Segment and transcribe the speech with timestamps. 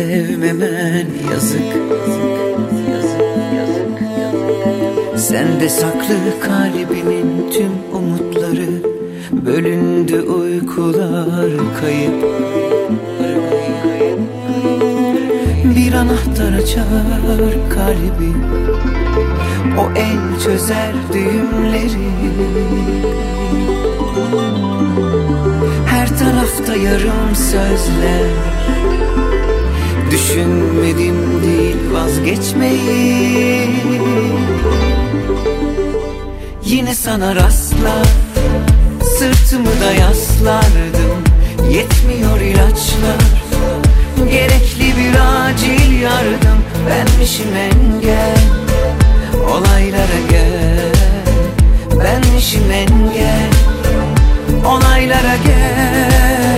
[0.00, 1.72] Sevmemen yazık.
[5.16, 8.82] Sende saklı kalbimin tüm umutları
[9.32, 11.50] Bölündü uykular
[11.80, 12.24] kayıp.
[15.76, 18.32] Bir anahtar açar kalbi
[19.78, 22.10] O el çözer düğümleri.
[25.86, 28.50] Her tarafta yarım sözler
[30.10, 33.70] Düşünmedim değil vazgeçmeyi.
[36.64, 38.06] Yine sana rastlar
[39.18, 41.24] Sırtımı da yaslardım.
[41.72, 43.42] Yetmiyor ilaçlar
[44.30, 46.60] Gerekli bir acil yardım.
[46.88, 48.38] Benmişim engel
[49.50, 50.92] Olaylara gel.
[52.04, 53.50] Benmişim engel
[54.66, 56.49] Olaylara gel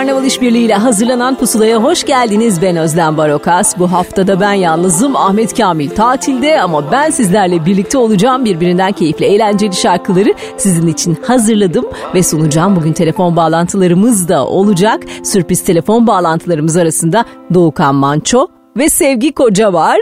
[0.00, 2.62] Karnaval İşbirliği ile hazırlanan Pusula'ya hoş geldiniz.
[2.62, 3.78] Ben Özlem Barokas.
[3.78, 5.16] Bu haftada ben yalnızım.
[5.16, 8.44] Ahmet Kamil tatilde ama ben sizlerle birlikte olacağım.
[8.44, 11.84] Birbirinden keyifli, eğlenceli şarkıları sizin için hazırladım
[12.14, 12.76] ve sunacağım.
[12.76, 15.02] Bugün telefon bağlantılarımız da olacak.
[15.24, 18.46] Sürpriz telefon bağlantılarımız arasında Doğukan Manço,
[18.76, 20.00] ve Sevgi Koca var.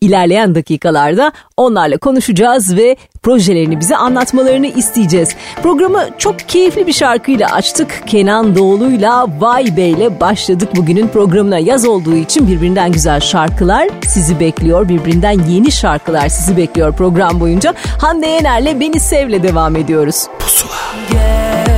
[0.00, 5.28] İlerleyen dakikalarda onlarla konuşacağız ve projelerini bize anlatmalarını isteyeceğiz.
[5.62, 8.02] Programı çok keyifli bir şarkıyla açtık.
[8.06, 11.58] Kenan Doğulu'yla Vay Bey'le başladık bugünün programına.
[11.58, 14.88] Yaz olduğu için birbirinden güzel şarkılar sizi bekliyor.
[14.88, 17.74] Birbirinden yeni şarkılar sizi bekliyor program boyunca.
[18.00, 20.26] Hande Yener'le Beni Sev'le devam ediyoruz.
[20.38, 20.72] Pusula.
[21.12, 21.77] Gel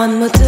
[0.00, 0.39] one more time.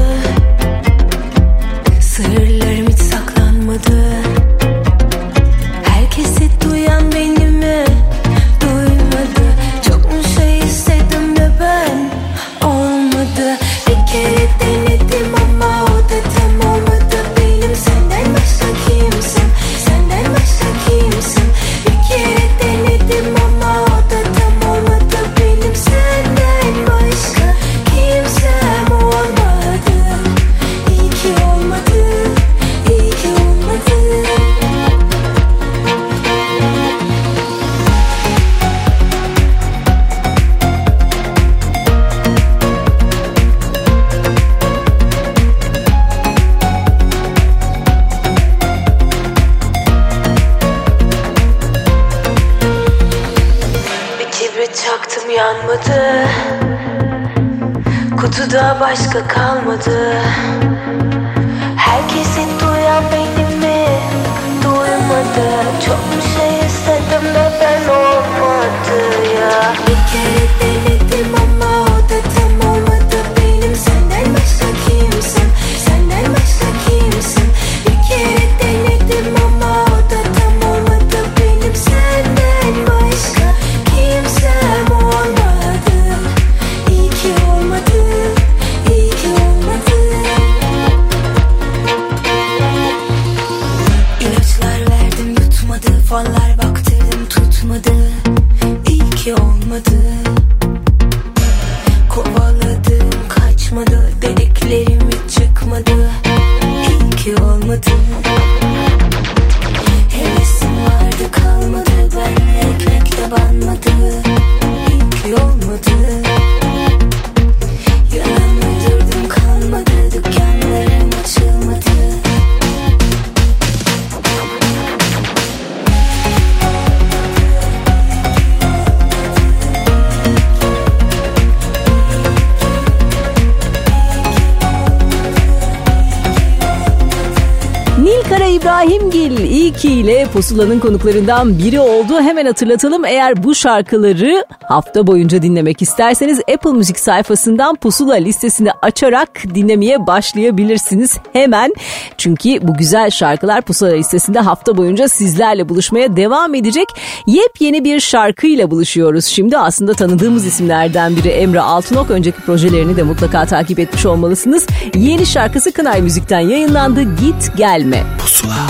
[140.43, 142.21] Pusula'nın konuklarından biri oldu.
[142.21, 149.29] Hemen hatırlatalım eğer bu şarkıları hafta boyunca dinlemek isterseniz Apple Müzik sayfasından Pusula listesini açarak
[149.55, 151.75] dinlemeye başlayabilirsiniz hemen.
[152.19, 156.89] Çünkü bu güzel şarkılar Pusula listesinde hafta boyunca sizlerle buluşmaya devam edecek.
[157.27, 159.25] Yepyeni bir şarkıyla buluşuyoruz.
[159.25, 162.11] Şimdi aslında tanıdığımız isimlerden biri Emre Altınok.
[162.11, 164.67] Önceki projelerini de mutlaka takip etmiş olmalısınız.
[164.95, 167.03] Yeni şarkısı Kınay Müzik'ten yayınlandı.
[167.03, 168.03] Git gelme.
[168.19, 168.67] Pusula.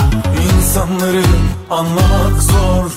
[0.57, 1.21] İnsanları
[1.69, 2.91] Anlamak zor.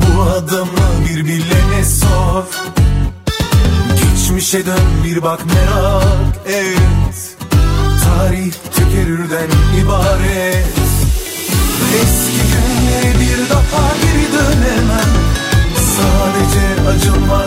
[0.00, 2.44] Bu adamı bir bilene sor.
[4.02, 7.36] Geçmişe dön bir bak merak et
[8.04, 9.48] Tarih tükerürden
[9.82, 10.66] ibaret.
[12.02, 15.12] Eski günlere bir daha geri dönemem.
[15.96, 17.45] Sadece acınmak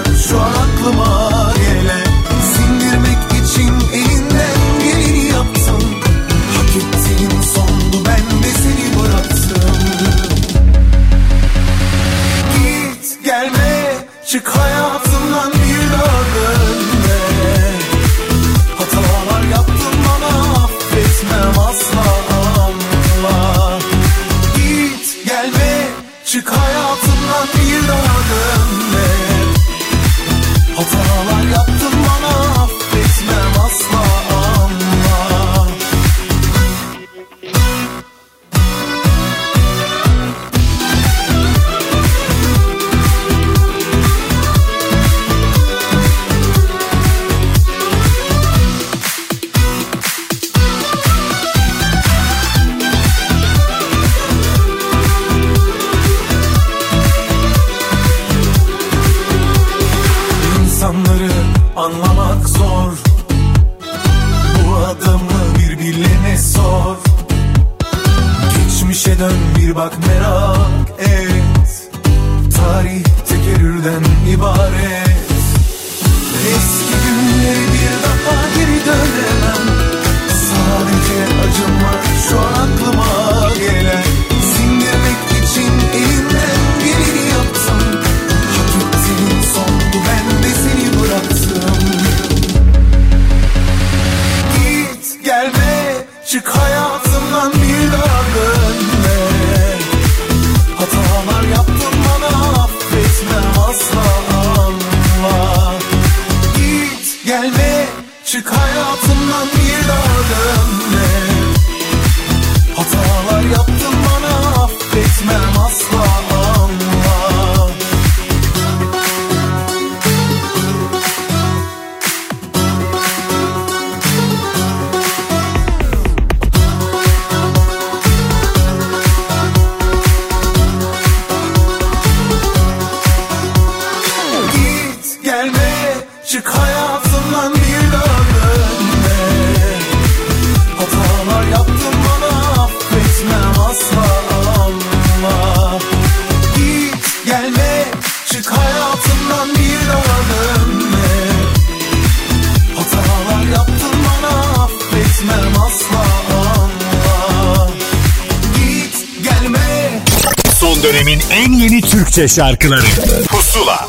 [162.20, 162.82] Türkçe şarkıları
[163.28, 163.88] Pusula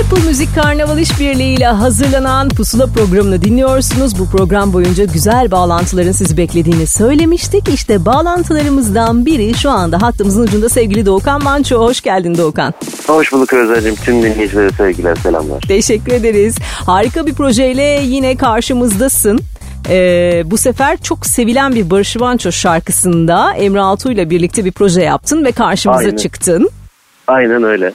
[0.00, 4.18] Apple Müzik Karnaval İşbirliği ile hazırlanan Pusula programını dinliyorsunuz.
[4.18, 7.68] Bu program boyunca güzel bağlantıların sizi beklediğini söylemiştik.
[7.68, 11.78] İşte bağlantılarımızdan biri şu anda hattımızın ucunda sevgili Doğukan Manço.
[11.78, 12.74] Hoş geldin Doğukan.
[13.06, 13.94] Hoş bulduk Özer'cim.
[13.94, 15.60] Tüm dinleyicilere sevgiler, selamlar.
[15.60, 16.56] Teşekkür ederiz.
[16.86, 19.40] Harika bir projeyle yine karşımızdasın.
[19.88, 25.02] Ee, bu sefer çok sevilen bir Barış Manço şarkısında Emre Altuğ ile birlikte bir proje
[25.02, 26.16] yaptın ve karşımıza Aynen.
[26.16, 26.70] çıktın.
[27.26, 27.92] Aynen öyle.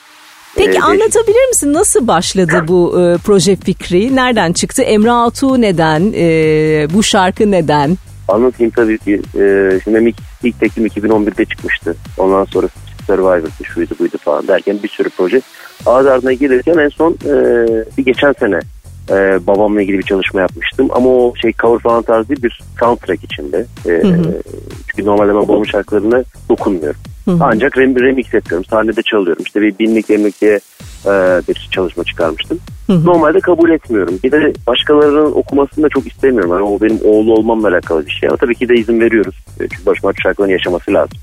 [0.56, 4.16] Peki Ee, anlatabilir misin nasıl başladı bu e, proje fikri?
[4.16, 4.82] Nereden çıktı?
[4.82, 6.14] Emre Altuğ neden?
[6.16, 7.98] E, bu şarkı neden?
[8.28, 9.22] Anlatayım tabii ki.
[9.40, 11.96] Ee, şimdi ilk, ilk tekim 2011'de çıkmıştı.
[12.18, 12.68] Ondan sonra
[13.08, 15.42] Survivor'dı, şuydu buydu falan derken bir sürü proje.
[15.86, 17.34] Ağız ardına gelirken en son e,
[17.98, 18.60] bir geçen sene
[19.10, 20.88] e, babamla ilgili bir çalışma yapmıştım.
[20.92, 23.66] Ama o şey cover falan tarzı değil bir soundtrack içinde.
[23.86, 24.02] E,
[24.88, 27.00] Çünkü normalde ben babamın şarkılarına dokunmuyorum.
[27.42, 28.66] Ancak rem, remix yapıyorum.
[28.66, 29.44] Sahnede çalıyorum.
[29.46, 30.60] İşte bir binlik emlikliğe
[31.06, 31.12] e,
[31.50, 32.60] bir çalışma çıkarmıştım.
[33.06, 34.20] Normalde kabul etmiyorum.
[34.24, 36.52] Bir de başkalarının okumasını da çok istemiyorum.
[36.52, 38.30] Yani o benim oğlu olmamla alakalı bir şey.
[38.30, 39.36] Ama tabii ki de izin veriyoruz.
[39.60, 41.18] E, Çünkü Barış Manço şarkılarını yaşaması lazım.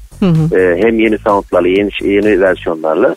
[0.56, 3.16] E, hem yeni soundlarla, yeni yeni versiyonlarla.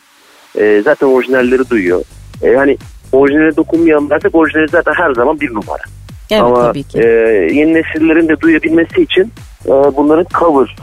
[0.59, 2.01] E, zaten orijinalleri duyuyor.
[2.43, 2.77] E, hani
[3.11, 5.83] orijinale dokunmayalım dersek orijinali zaten her zaman bir numara.
[6.31, 6.99] Evet Ama tabii ki.
[6.99, 7.07] e,
[7.53, 9.31] yeni nesillerin de duyabilmesi için
[9.65, 10.75] e, bunların cover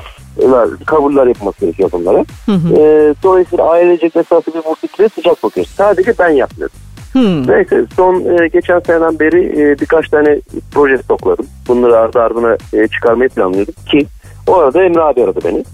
[0.86, 2.24] coverlar yapması gerekiyor bunlara.
[2.48, 5.72] E, dolayısıyla ailecek mesafeli bir musikliğe sıcak bakıyoruz.
[5.76, 6.76] Sadece ben yapmıyorum.
[7.12, 7.48] Hmm.
[7.48, 10.40] Neyse son e, geçen seneden beri e, birkaç tane
[10.72, 11.46] proje stokladım.
[11.68, 14.06] Bunları ardı ardına e, çıkarmayı planlıyordum ki
[14.46, 15.64] o arada Emre abi aradı beni.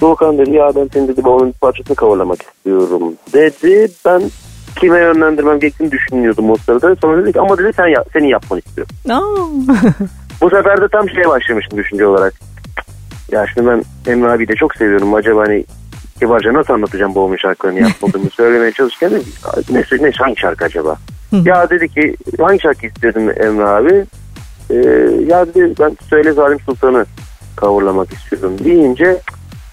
[0.00, 3.88] Doğukan dedi ya ben senin dedi babamın bir parçasını coverlamak istiyorum dedi.
[4.06, 4.22] Ben
[4.80, 6.96] kime yönlendirmem gerektiğini düşünüyordum o sırada.
[6.96, 8.94] Sonra dedi ki ama dedi sen yap, senin yapmanı istiyorum.
[10.40, 12.34] Bu sefer de tam şeye başlamıştım düşünce olarak.
[13.32, 15.14] Ya şimdi ben Emre abiyi de çok seviyorum.
[15.14, 15.64] Acaba hani
[16.20, 19.26] kibarca nasıl anlatacağım babamın şarkılarını yapmadığımı söylemeye çalışırken dedim,
[19.70, 20.96] ne, ne, hangi şarkı acaba?
[21.44, 24.04] ya dedi ki hangi şarkı istedin Emre abi?
[24.70, 24.76] Ee,
[25.26, 27.06] ya dedi ben Söyle Zalim Sultan'ı
[27.58, 29.20] coverlamak istiyorum deyince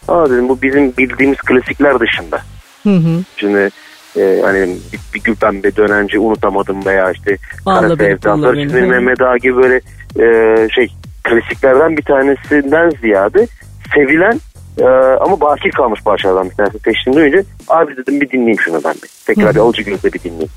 [0.07, 2.41] aa dedim bu bizim bildiğimiz klasikler dışında.
[2.83, 3.23] Hı hı.
[3.37, 3.69] Şimdi
[4.17, 8.41] e, hani bir, bir gün ben bir dönence unutamadım veya işte Kara beni Sevda, kullanın.
[8.43, 9.81] Sarı Çizmeli Mehmet Ağa gibi böyle
[10.19, 10.87] e, şey
[11.23, 13.47] klasiklerden bir tanesinden ziyade
[13.95, 14.39] sevilen
[14.79, 14.85] e,
[15.21, 19.09] ama baki kalmış parçalardan bir tanesi seçtim duyunca abi dedim bir dinleyeyim şunu ben bir.
[19.25, 20.49] Tekrar bir alıcı gözle bir dinleyeyim.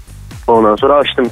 [0.47, 1.29] Ondan sonra açtım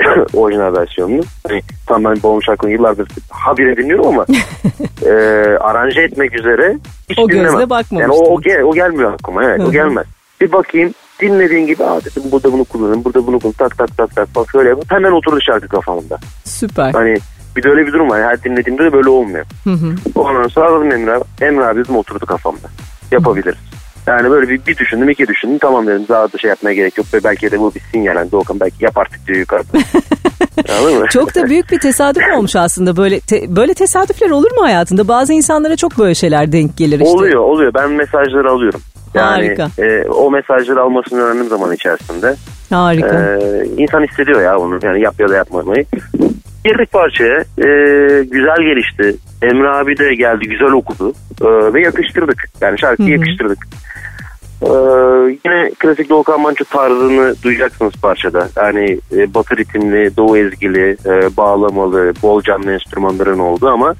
[0.34, 1.22] orijinal versiyonunu.
[1.48, 4.26] Hani, tam ben babamın şarkını yıllardır habire dinliyorum ama
[5.06, 5.10] e,
[5.60, 6.76] aranje etmek üzere
[7.10, 7.70] hiç O gözle dinlemem.
[7.70, 7.96] bakmamıştın.
[7.96, 10.06] Yani o, o, gel, o gelmiyor aklıma evet o gelmez.
[10.40, 14.16] Bir bakayım dinlediğin gibi aa dedim burada bunu kullanırım burada bunu kullanırım tak tak tak
[14.16, 14.86] tak bak şöyle yapayım.
[14.88, 16.18] hemen oturdu şarkı kafamda.
[16.44, 16.92] Süper.
[16.92, 17.16] Hani
[17.56, 19.44] bir de öyle bir durum var her dinlediğimde de böyle olmuyor.
[19.64, 19.94] Hı hı.
[20.14, 21.24] Ondan sonra aradım Emre abi.
[21.40, 22.68] Emre abi dedim oturdu kafamda.
[23.10, 23.58] Yapabiliriz.
[24.06, 27.06] Yani böyle bir, bir düşündüm iki düşündüm tamam dedim daha da şey yapmaya gerek yok
[27.24, 29.78] belki de bu bir sinyal yani Doğukan belki yap artık diyor yukarıda.
[31.10, 35.08] Çok da büyük bir tesadüf olmuş aslında böyle te- böyle tesadüfler olur mu hayatında?
[35.08, 37.10] Bazı insanlara çok böyle şeyler denk gelir işte.
[37.16, 38.80] Oluyor oluyor ben mesajları alıyorum.
[39.14, 39.68] Yani Harika.
[39.78, 42.36] e, o mesajları almasını öğrendiğim zaman içerisinde
[42.70, 43.20] Harika.
[43.20, 45.84] Ee, insan hissediyor ya onu yani yap ya da yapmamayı.
[46.64, 47.66] Girdik parçaya e,
[48.24, 49.16] güzel gelişti.
[49.42, 52.44] Emre abi de geldi güzel okudu Ee, ve yakıştırdık.
[52.60, 53.58] Yani şarkıyı yakıştırdık.
[54.62, 54.68] Ee,
[55.44, 58.48] yine klasik Doğukan Manço tarzını duyacaksınız parçada.
[58.56, 63.94] Yani e, batı ritimli, doğu ezgili, e, bağlamalı, bol canlı enstrümanların oldu ama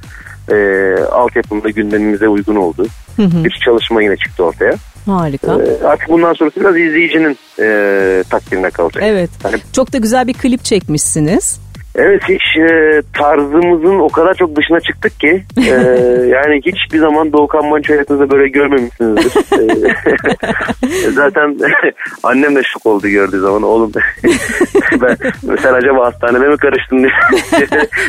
[0.53, 2.87] e, altyapımda gündemimize uygun oldu.
[3.18, 4.73] Bir çalışma yine çıktı ortaya.
[5.06, 5.58] Harika.
[5.62, 9.02] Ee, artık bundan sonrası biraz izleyicinin e, takdirine kalacak.
[9.06, 9.30] Evet.
[9.42, 11.60] Hani Çok da güzel bir klip çekmişsiniz.
[11.94, 15.64] Evet hiç e, tarzımızın o kadar çok dışına çıktık ki e,
[16.29, 19.33] yani hiçbir zaman Doğukan Manço hayatınızda böyle görmemişsinizdir.
[21.09, 21.57] E, Zaten
[22.22, 23.92] annem de şok oldu gördüğü zaman oğlum
[25.03, 25.16] ben,
[25.62, 27.11] sen acaba hastanede mi karıştın diye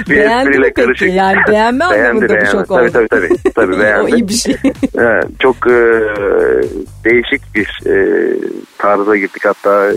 [0.10, 1.14] bir Beğendi espriyle karışık.
[1.14, 2.92] Yani beğenme anlamında mı şok Tabii oldu?
[2.94, 3.54] tabii tabii.
[3.56, 4.16] tabii o beğendi.
[4.16, 4.56] iyi bir şey.
[4.98, 5.80] Evet, çok e,
[7.06, 7.96] değişik bir e,
[8.78, 9.92] tarza girdik hatta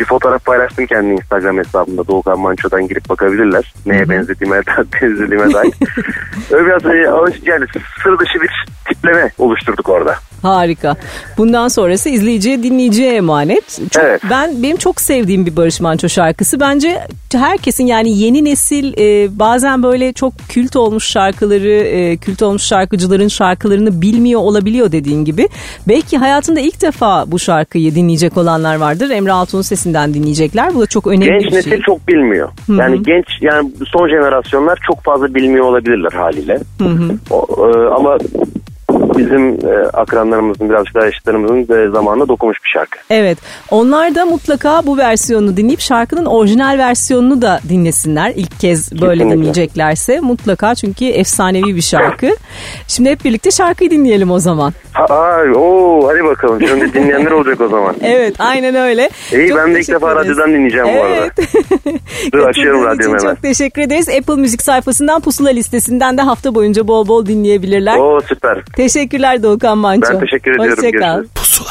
[0.00, 3.74] bir fotoğraf paylaştım kendi Instagram hesabımda Doğukan Manço'dan girip bakabilirler.
[3.86, 4.62] Neye benzediğime,
[5.02, 5.74] benzediğime dair.
[6.50, 7.64] Öyle biraz alış- yani
[8.02, 8.50] sır dışı bir
[8.88, 10.16] tipleme oluşturduk orada.
[10.42, 10.96] Harika.
[11.38, 13.80] Bundan sonrası izleyiciye dinleyiciye emanet.
[13.90, 14.22] Çok, Evet.
[14.30, 16.60] Ben benim çok sevdiğim bir Barış Manço şarkısı.
[16.60, 17.00] Bence
[17.32, 23.28] herkesin yani yeni nesil e, bazen böyle çok kült olmuş şarkıları, e, kült olmuş şarkıcıların
[23.28, 25.48] şarkılarını bilmiyor olabiliyor dediğin gibi.
[25.88, 29.10] Belki hayatında ilk defa bu şarkıyı dinleyecek olanlar vardır.
[29.10, 30.74] Emre Altun'un sesinden dinleyecekler.
[30.74, 31.80] Bu da çok önemli Genç bir nesil şey.
[31.80, 32.48] çok bilmiyor.
[32.68, 36.58] Yani genç yani son jenerasyonlar çok fazla bilmiyor olabilirler haliyle.
[37.30, 38.18] O, e, ama
[39.18, 42.98] bizim e, akranlarımızın birazcık daha yaşıtlarımızın e, zamanına dokunmuş bir şarkı.
[43.10, 43.38] Evet.
[43.70, 48.32] Onlar da mutlaka bu versiyonunu dinleyip şarkının orijinal versiyonunu da dinlesinler.
[48.36, 49.36] İlk kez böyle Kesinlikle.
[49.36, 52.30] dinleyeceklerse mutlaka çünkü efsanevi bir şarkı.
[52.88, 54.72] Şimdi hep birlikte şarkıyı dinleyelim o zaman.
[54.92, 56.60] Ha, ha oo, hadi bakalım.
[56.68, 57.94] Şimdi dinleyenler olacak o zaman.
[58.02, 59.10] evet aynen öyle.
[59.32, 61.02] İyi çok ben de ilk defa radyodan dinleyeceğim evet.
[61.02, 61.30] bu arada.
[62.32, 63.34] Dur açıyorum radyomu hemen.
[63.34, 64.08] Çok teşekkür ederiz.
[64.08, 67.98] Apple Müzik sayfasından pusula listesinden de hafta boyunca bol bol dinleyebilirler.
[67.98, 68.62] Oo süper.
[68.80, 70.12] Teşekkürler Doğukan Manço.
[70.14, 70.84] Ben teşekkür ediyorum.
[70.84, 71.24] Hoşçakal.
[71.34, 71.70] Pusula.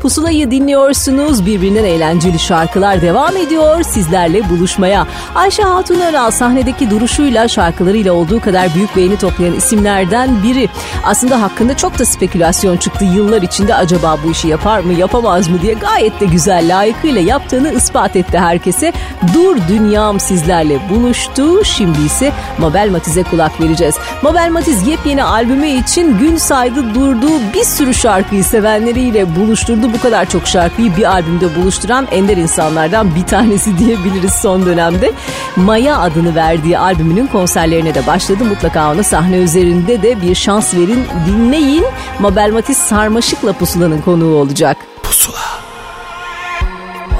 [0.00, 1.46] Pusula'yı dinliyorsunuz.
[1.46, 5.06] Birbirinden eğlenceli şarkılar devam ediyor sizlerle buluşmaya.
[5.34, 10.68] Ayşe Hatun Öral sahnedeki duruşuyla şarkılarıyla olduğu kadar büyük beğeni toplayan isimlerden biri.
[11.04, 15.62] Aslında hakkında çok da spekülasyon çıktı yıllar içinde acaba bu işi yapar mı yapamaz mı
[15.62, 18.92] diye gayet de güzel layıkıyla yaptığını ispat etti herkese.
[19.34, 21.64] Dur dünyam sizlerle buluştu.
[21.64, 23.94] Şimdi ise Mabel Matiz'e kulak vereceğiz.
[24.22, 29.92] Mabel Matiz yepyeni albümü için gün saydı durduğu bir sürü şarkıyı sevenleriyle buluşturdu.
[29.92, 35.12] Bu kadar çok şarkıyı bir albümde buluşturan ender insanlardan bir tanesi diyebiliriz son dönemde.
[35.56, 38.44] Maya adını verdiği albümünün konserlerine de başladı.
[38.44, 41.06] Mutlaka ona sahne üzerinde de bir şans verin.
[41.26, 41.84] Dinleyin.
[42.18, 44.76] Mabel Matiz Sarmaşık'la Pusula'nın konuğu olacak.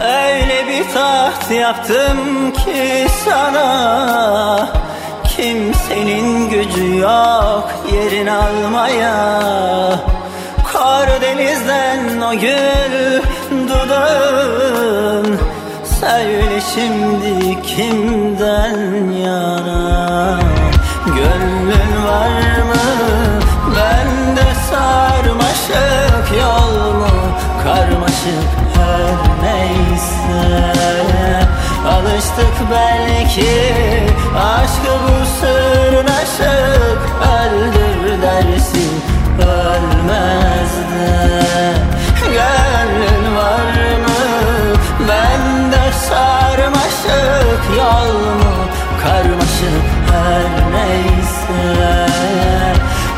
[0.02, 4.89] Öyle bir taht yaptım ki sana
[5.40, 9.40] Kimsenin gücü yok yerin almaya?
[10.72, 13.22] Karadeniz'den o gül
[13.68, 15.38] dudağın.
[16.00, 20.40] Söyle şimdi kimden yana?
[21.06, 22.84] Gönlün var mı?
[23.76, 27.06] Bende sarmaşık yol mu?
[27.64, 30.99] Karmaşık her neyse
[31.88, 33.74] Alıştık belki
[34.36, 39.02] aşkı bu sırnaşık Öldür dersin
[39.38, 41.74] ölmez de.
[42.24, 44.76] Gönlün var mı?
[45.08, 47.60] Bende sarmaşık.
[47.76, 48.54] Yol mu?
[49.02, 52.06] Karmaşık her neyse.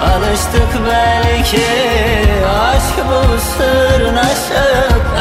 [0.03, 1.66] Alıştık belki
[2.48, 5.12] aşk bu sırnaşık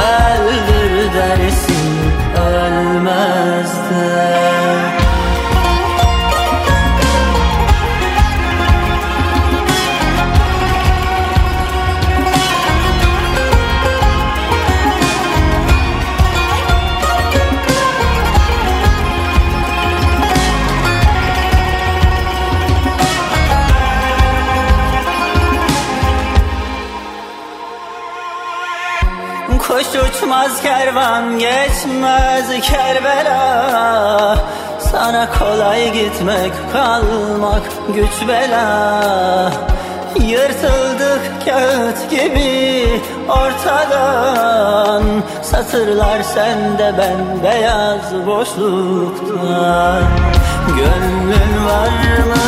[30.41, 34.37] uçmaz kervan geçmez Kerbela.
[34.79, 37.61] Sana kolay gitmek kalmak
[37.95, 39.51] güç bela.
[40.19, 45.03] Yırtıldık kağıt gibi ortadan.
[45.41, 50.03] Satırlar sende ben beyaz boşluktan.
[50.67, 52.41] Gönlün var mı?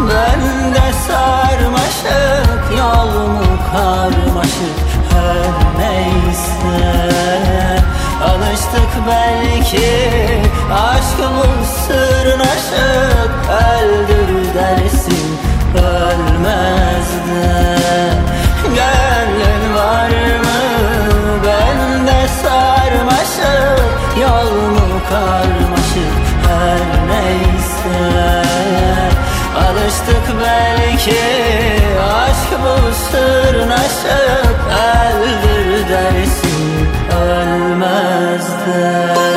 [0.00, 4.76] Bende sarmaşık Yol mu karmaşık?
[5.12, 5.65] Her
[6.06, 7.80] neyse
[8.24, 9.88] Alıştık belki
[10.72, 15.38] aşkımın sırnaşık Öldür dersin
[15.74, 17.76] ölmez de
[18.64, 20.60] Gönlün var mı?
[21.44, 23.84] Bende sarmaşık
[24.20, 26.16] Yol mu karmaşık?
[26.48, 28.42] Her neyse.
[29.56, 31.20] Alıştık belki
[32.00, 35.45] aşk bu sırnaşık Öldür
[38.66, 39.35] dersin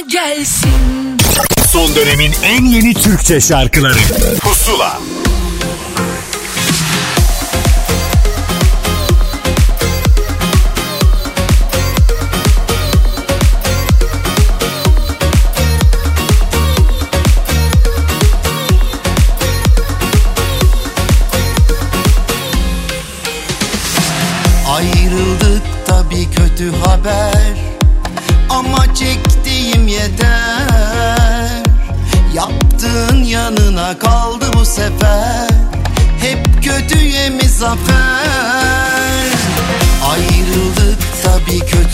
[0.00, 0.70] gelsin.
[1.72, 3.98] Son dönemin en yeni Türkçe şarkıları
[4.40, 5.00] Pusula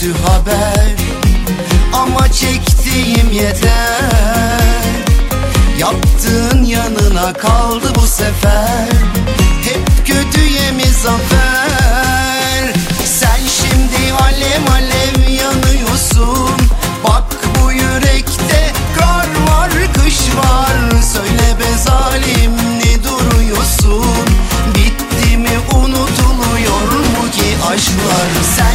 [0.05, 0.95] kötü haber.
[1.93, 4.61] Ama çektiğim yeter.
[5.79, 8.89] Yaptığın yanına kaldı bu sefer.
[9.63, 12.73] Hep kötüye mi zafer
[13.05, 16.61] Sen şimdi alev alev yanıyorsun.
[17.05, 17.25] Bak
[17.63, 21.03] bu yürekte kar var kış var.
[21.13, 24.27] Söyle be zalim ne duruyorsun?
[24.75, 28.29] Bitti mi unutuluyor mu ki aşklar?
[28.57, 28.74] Sen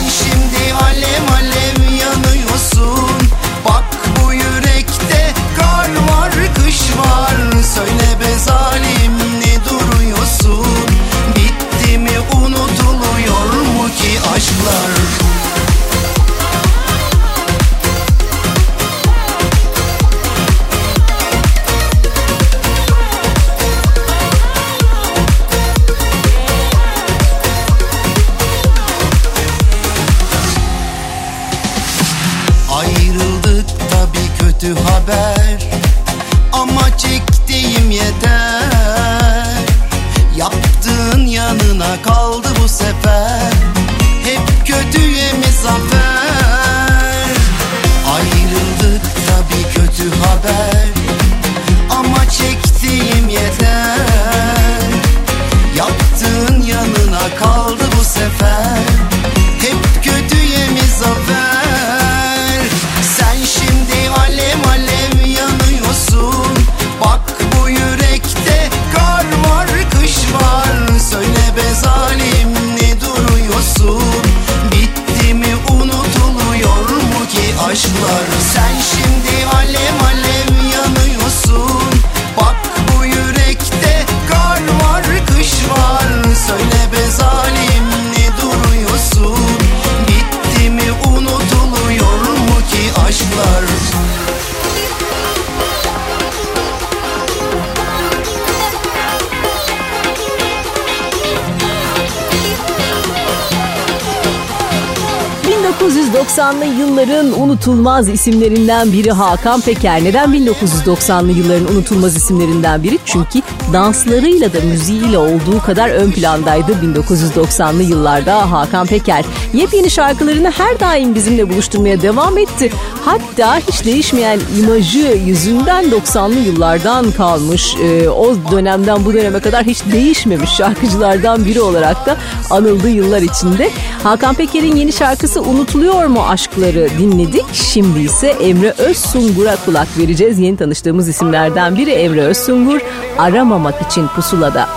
[107.00, 110.04] yılların unutulmaz isimlerinden biri Hakan Peker.
[110.04, 113.00] Neden 1990'lı yılların unutulmaz isimlerinden biri?
[113.06, 113.42] Çünkü
[113.74, 119.26] danslarıyla da müziğiyle olduğu kadar ön plandaydı 1990'lı yıllarda Hakan Peker.
[119.54, 122.72] Yepyeni şarkılarını her daim bizimle buluşturmaya devam etti.
[123.10, 127.76] Hatta hiç değişmeyen imajı yüzünden 90'lı yıllardan kalmış.
[127.76, 132.18] e, o dönemden bu döneme kadar hiç değişmemiş şarkıcılardan biri olarak da
[132.50, 133.70] anıldığı yıllar içinde.
[134.04, 137.46] Hakan Peker'in yeni şarkısı Unutuluyor mu Aşkları dinledik.
[137.54, 140.40] Şimdi ise Emre Özsungur'a kulak vereceğiz.
[140.40, 142.80] Yeni tanıştığımız isimlerden biri Emre Özsungur.
[143.18, 144.70] Aramamak için pusulada.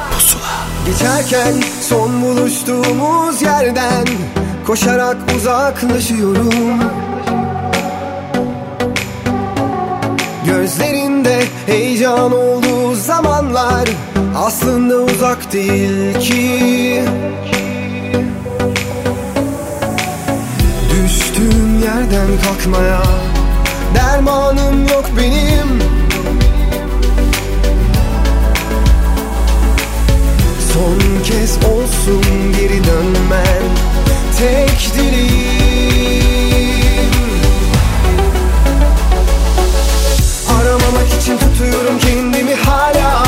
[0.86, 4.06] Geçerken son buluştuğumuz yerden
[4.66, 6.80] Koşarak uzaklaşıyorum
[10.46, 13.88] Gözlerinde heyecan olduğu zamanlar
[14.36, 17.04] Aslında uzak değil ki.
[20.90, 23.02] Düştüğüm yerden kalkmaya
[23.94, 25.82] Dermanım yok benim.
[30.72, 32.22] Son kez olsun
[32.60, 33.62] geri dönmen
[34.38, 35.61] Tek dileğim
[41.62, 43.22] için tutuyorum kendimi hala.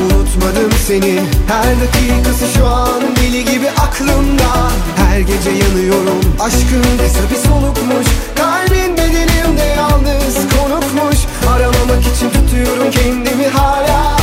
[0.00, 1.20] Unutmadım seni.
[1.48, 4.70] Her dakikası şu an deli gibi aklımda.
[4.96, 6.20] Her gece yanıyorum.
[6.40, 8.06] Aşkın kısa bir solukmuş.
[8.36, 11.18] Kalbin bedenimde yalnız konukmuş.
[11.50, 14.16] Aramamak için tutuyorum kendimi hala.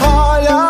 [0.00, 0.69] Hala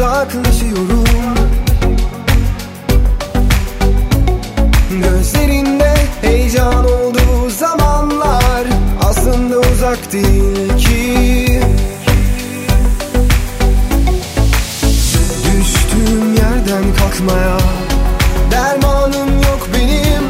[0.00, 1.04] uzaklaşıyorum.
[5.02, 8.66] Gözlerinde heyecan olduğu zamanlar
[9.02, 11.60] Aslında uzak değil ki.
[15.44, 17.58] Düştüğüm yerden kalkmaya
[18.50, 20.24] Dermanım yok benim.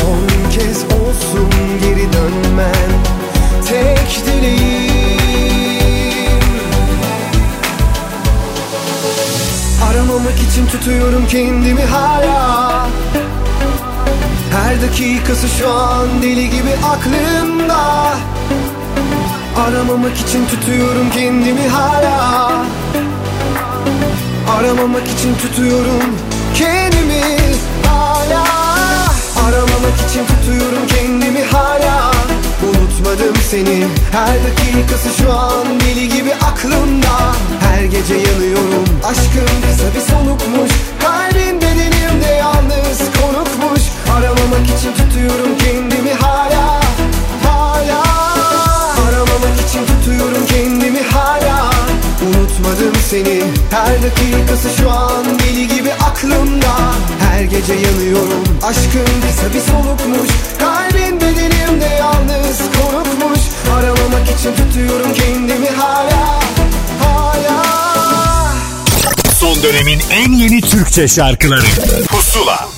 [0.00, 1.50] Son kez olsun
[1.80, 3.03] geri dönmen
[10.14, 12.86] Aramamak için tutuyorum kendimi hala.
[14.52, 18.14] Her dakikası şu an deli gibi aklımda.
[19.66, 22.52] Aramamak için tutuyorum kendimi hala.
[24.58, 26.16] Aramamak için tutuyorum
[26.54, 27.22] kendimi
[27.86, 28.44] hala.
[29.46, 32.10] Aramamak için tutuyorum kendimi hala.
[32.68, 33.86] Unutmadım seni.
[34.12, 37.34] Her dakikası şu an deli gibi aklımda
[37.74, 38.84] Her gece yanıyorum.
[39.04, 40.70] Aşkın kısa bir solukmuş.
[41.02, 43.82] Kalbin bedenimde yalnız konukmuş.
[44.16, 46.80] Aramamak için tutuyorum kendimi hala
[47.44, 48.02] Hala.
[49.06, 51.70] Aramamak için tutuyorum kendimi hala.
[52.26, 53.42] Unutmadım seni.
[53.70, 56.74] Her dakikası şu an deli gibi aklımda.
[57.20, 58.44] Her gece yanıyorum.
[58.62, 60.30] Aşkın kısa bir solukmuş.
[60.58, 63.40] Kalbin bedenimde yalnız konukmuş.
[63.76, 66.23] Aramamak için tutuyorum kendimi Hala
[69.74, 71.66] dönemin en yeni Türkçe şarkıları.
[72.08, 72.68] Pusula.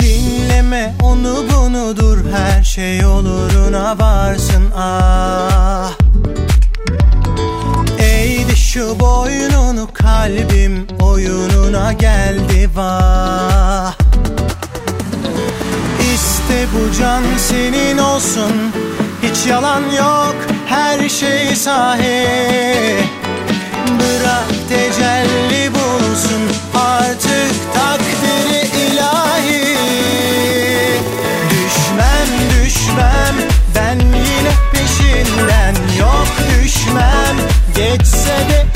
[0.00, 5.92] Dinleme onu bunu dur her şey oluruna varsın ah.
[7.98, 14.01] Eğdi şu boynunu kalbim oyununa geldi vah
[16.74, 18.52] bu can senin olsun.
[19.22, 20.36] Hiç yalan yok
[20.66, 22.26] her şey sahi.
[23.98, 26.42] Bırak tecelli bulsun
[26.74, 29.76] artık takdiri ilahi.
[31.50, 33.36] Düşmem düşmem
[33.74, 35.74] ben yine peşinden.
[36.00, 36.28] Yok
[36.62, 37.36] düşmem
[37.76, 38.71] geçse de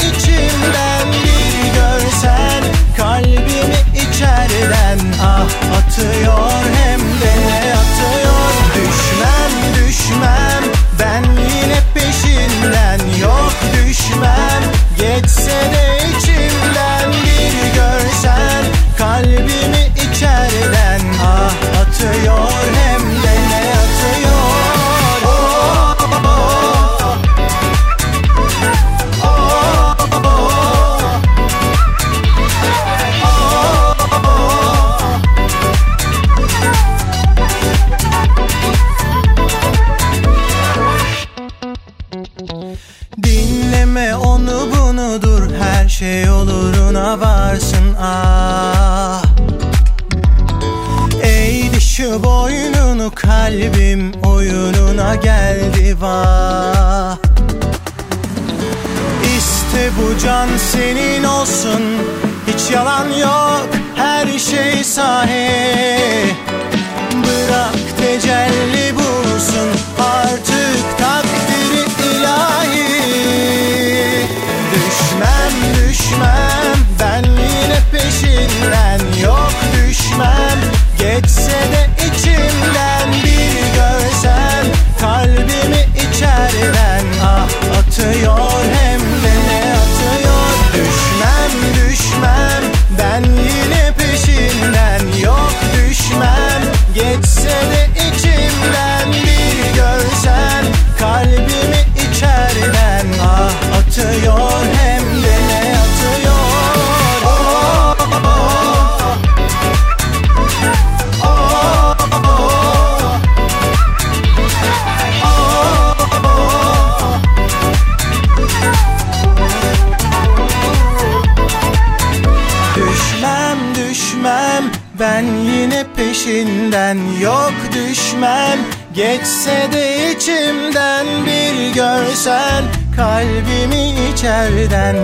[134.27, 134.97] içeriden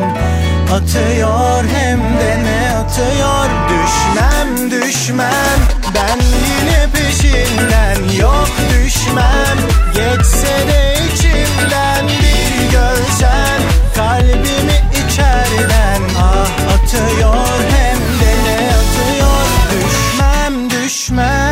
[0.72, 3.50] Atıyor hem de ne atıyor?
[3.68, 5.58] Düşmem düşmem
[5.94, 8.20] ben yine peşinden.
[8.20, 9.58] Yok düşmem
[9.94, 13.60] geçse de içimden Bir görsen.
[13.96, 19.46] Kalbimi içeriden Ah atıyor hem de ne atıyor?
[19.72, 21.42] Düşmem düşmem.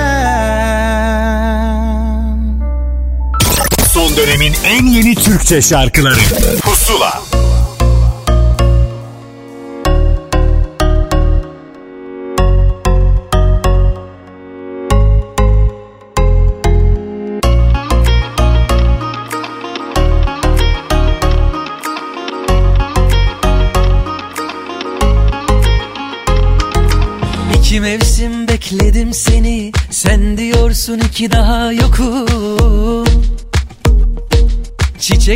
[3.93, 6.21] Son dönemin en yeni Türkçe şarkıları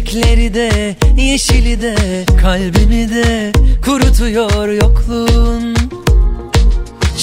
[0.04, 1.96] Çiçekleri de yeşili de
[2.40, 3.52] Kalbimi de
[3.84, 5.76] kurutuyor yokluğun.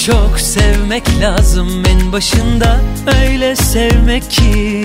[0.06, 2.80] Çok sevmek lazım en başında
[3.22, 4.84] Öyle sevmek ki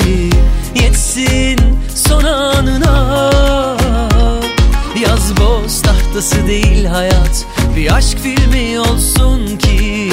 [0.82, 1.60] Yetsin
[1.96, 3.32] son anına.
[5.02, 7.46] Yaz boz tahtası değil hayat
[7.76, 10.10] Bir aşk filmi olsun ki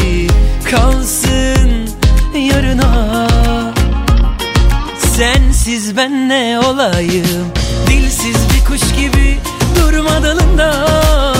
[0.71, 1.89] Kalsın
[2.35, 3.29] yarına.
[5.17, 7.64] Sensiz ben ne olayım
[10.59, 11.35] dalında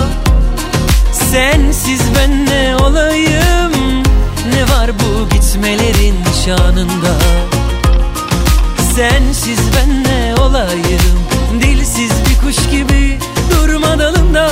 [1.13, 4.03] Sensiz ben ne olayım?
[4.55, 7.15] Ne var bu gitmelerin şanında
[8.95, 11.19] Sensiz ben ne olayım?
[11.63, 13.19] Dilsiz bir kuş gibi
[13.51, 14.49] durma dalında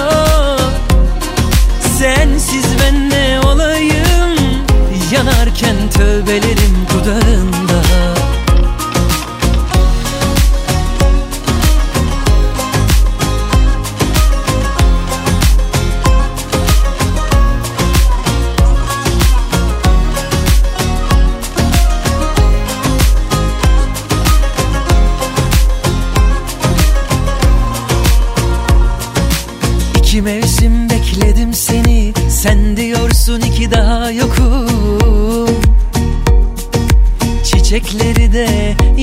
[1.98, 4.32] Sensiz ben ne olayım?
[5.12, 7.91] Yanarken tövbelerim dudağında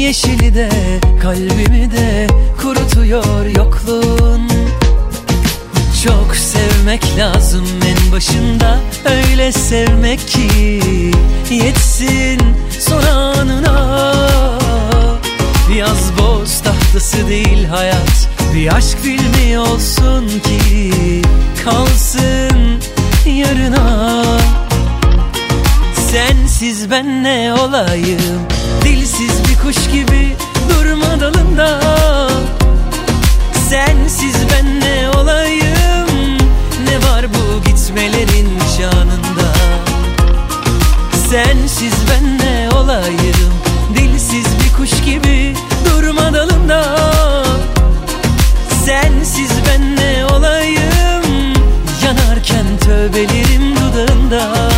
[0.10, 0.70] yeşili de
[1.22, 2.28] Kalbimi de
[2.62, 4.50] kurutuyor yokluğun.
[6.04, 10.82] Çok sevmek lazım en başında Öyle sevmek ki
[11.50, 12.40] Yetsin
[12.80, 14.00] son anına.
[15.78, 21.22] Yaz boz tahtası değil hayat Bir aşk filmi olsun ki
[21.64, 22.80] Kalsın
[23.26, 24.24] yarına.
[26.12, 28.48] Sensiz ben ne olayım
[29.20, 30.36] Dilsiz bir kuş gibi
[30.70, 31.80] durma dalında.
[33.70, 36.38] Sensiz ben ne olayım
[36.84, 39.54] Ne var bu gitmelerin şanında
[41.30, 43.54] Sensiz ben ne olayım
[43.96, 45.56] Dilsiz bir kuş gibi
[45.86, 46.96] durma dalında.
[48.86, 51.54] Sensiz ben ne olayım
[52.04, 54.70] Yanarken tövbelerim dudağında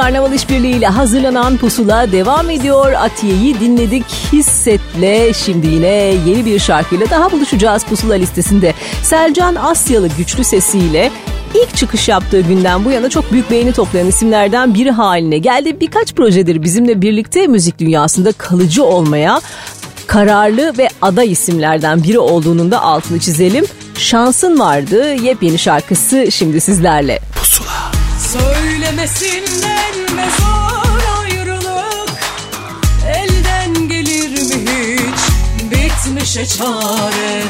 [0.00, 2.92] Karnaval İşbirliği ile hazırlanan pusula devam ediyor.
[2.92, 5.34] Atiye'yi dinledik Hisset'le.
[5.34, 5.86] Şimdi yine
[6.26, 8.74] yeni bir şarkıyla daha buluşacağız pusula listesinde.
[9.02, 11.10] Selcan Asyalı güçlü sesiyle
[11.54, 15.80] ilk çıkış yaptığı günden bu yana çok büyük beğeni toplayan isimlerden biri haline geldi.
[15.80, 19.40] Birkaç projedir bizimle birlikte müzik dünyasında kalıcı olmaya
[20.06, 23.64] kararlı ve aday isimlerden biri olduğunun da altını çizelim.
[23.94, 27.20] Şansın vardı yepyeni şarkısı şimdi sizlerle.
[28.18, 32.10] Söylemesinden ve zor ayrılık
[33.08, 35.20] Elden gelir mi hiç?
[35.70, 37.42] Bitmişe çare.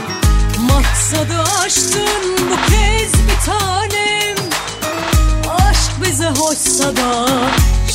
[0.59, 4.37] Maksadı aştın bu kez bir tanem.
[5.49, 7.27] Aşk bize hoşsa da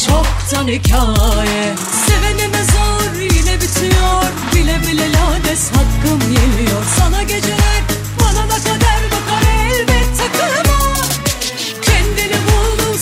[0.07, 1.75] çoktan hikaye.
[2.07, 4.23] Sevenime zor yine bitiyor.
[4.55, 7.81] Bile bile lades hakkım yemiyor Sana geceler
[8.19, 10.95] bana da kader bakar elbet takılma
[11.81, 12.97] Kendini buldun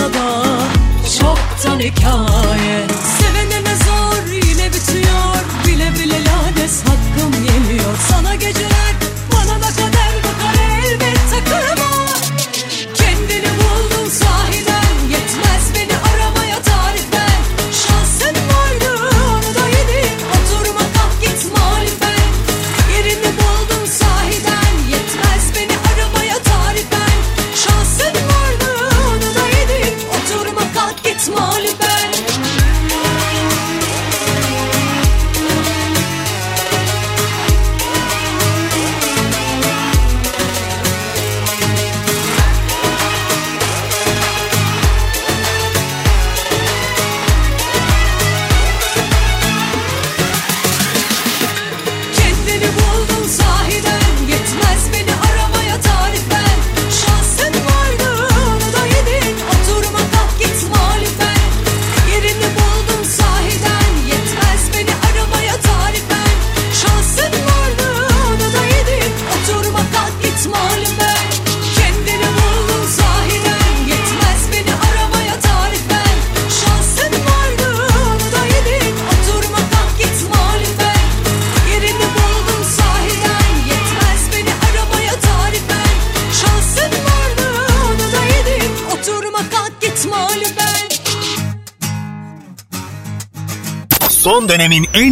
[0.00, 0.58] hoşsa da
[1.18, 2.86] çoktan hikaye.
[3.18, 5.20] Sevenime zor yine bitiyor.
[5.66, 8.59] Bile bile lades hakkım yemiyor Sana geceler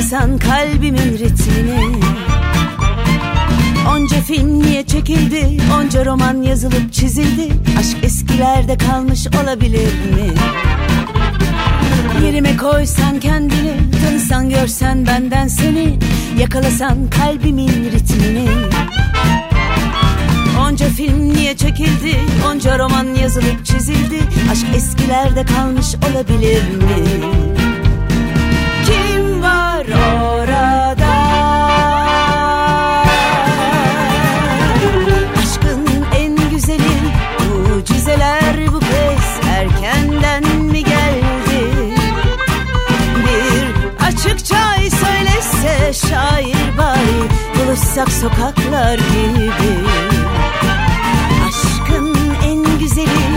[0.00, 1.96] Yakalasan kalbimin ritmini.
[3.90, 5.58] Onca film niye çekildi?
[5.78, 7.48] Onca roman yazılıp çizildi.
[7.78, 10.34] Aşk eskilerde kalmış olabilir mi?
[12.24, 13.72] Yerime koysan kendini
[14.04, 15.98] Tanısan görsen benden seni.
[16.38, 18.48] Yakalasan kalbimin ritmini.
[20.60, 22.16] Onca film niye çekildi?
[22.50, 24.20] Onca roman yazılıp çizildi.
[24.52, 27.49] Aşk eskilerde kalmış olabilir mi?
[45.60, 49.88] Söylese şair bari Buluşsak sokaklar gibi
[51.48, 53.30] Aşkın en güzeli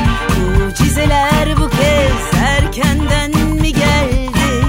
[0.57, 4.65] Mucizeler bu kez erkenden mi geldi?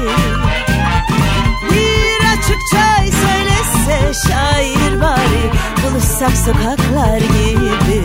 [1.71, 5.51] Bir açık çay söylese şair bari
[5.83, 8.05] Buluşsak sokaklar gibi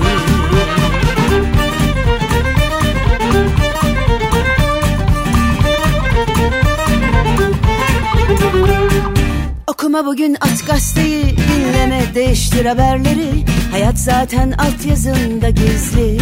[9.90, 13.46] Okuma bugün at gazeteyi Dinleme değiştir haberleri.
[13.72, 16.18] Hayat zaten altyazında gizli.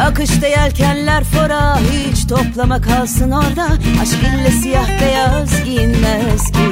[0.00, 3.66] Akışta yelkenler fora Hiç toplama kalsın orada.
[4.02, 6.68] Aşk ille siyah beyaz giyinmez ki.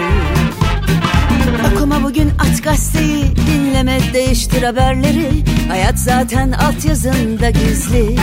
[1.72, 5.44] Okuma bugün at gazeteyi Dinleme değiştir haberleri.
[5.68, 8.16] Hayat zaten altyazında gizli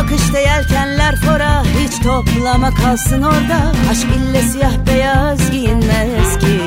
[0.00, 3.72] Akışta yelkenler fora Hiç toplama kalsın orada.
[3.90, 6.60] Aşk ille siyah beyaz giyinmez ki.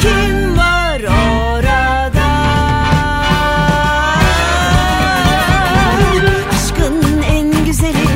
[0.00, 2.28] Kim var orada?
[6.52, 8.08] Aşkın en güzeli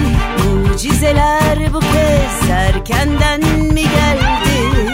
[0.68, 3.40] Mucizeler bu kez erkenden
[3.74, 4.92] mi geldi?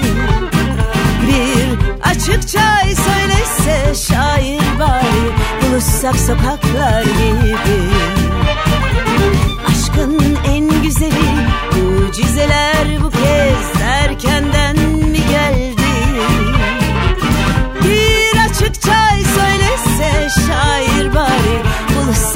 [1.26, 1.78] Bir
[2.10, 7.27] açık çay söylese şair bari Buluşsak sokaklar gibi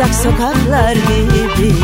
[0.02, 1.74] Buluşsak sokaklar gibi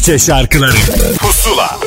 [0.00, 0.76] Türkçe şarkıları
[1.18, 1.78] Pusula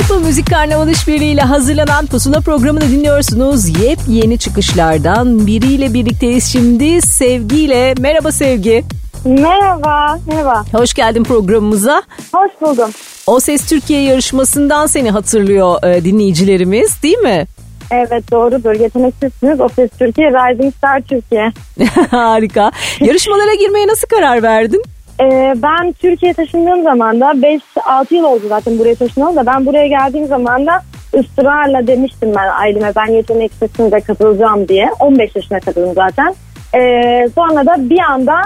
[0.00, 3.80] Apple Müzik Karnaval İşbirliği ile hazırlanan Pusula programını dinliyorsunuz.
[3.82, 7.02] Yepyeni çıkışlardan biriyle birlikteyiz şimdi.
[7.02, 7.94] Sevgiyle.
[7.98, 8.84] Merhaba Sevgi.
[9.24, 10.64] Merhaba, merhaba.
[10.72, 12.02] Hoş geldin programımıza.
[12.32, 12.90] Hoş buldum.
[13.26, 17.46] O Ses Türkiye yarışmasından seni hatırlıyor e, dinleyicilerimiz değil mi?
[17.90, 18.80] Evet doğrudur.
[18.80, 19.60] Yeteneksizsiniz.
[19.60, 21.52] O Ses Türkiye, Rising Star Türkiye.
[22.10, 22.70] Harika.
[23.00, 24.82] Yarışmalara girmeye nasıl karar verdin?
[25.20, 29.86] Ee, ben Türkiye taşındığım zaman da 5-6 yıl oldu zaten buraya taşınalı da ben buraya
[29.86, 30.72] geldiğim zaman da
[31.14, 34.90] ısrarla demiştim ben aileme ben yeteneksizsinize katılacağım diye.
[35.00, 36.34] 15 yaşına katıldım zaten.
[36.74, 38.40] Ee, sonra da bir anda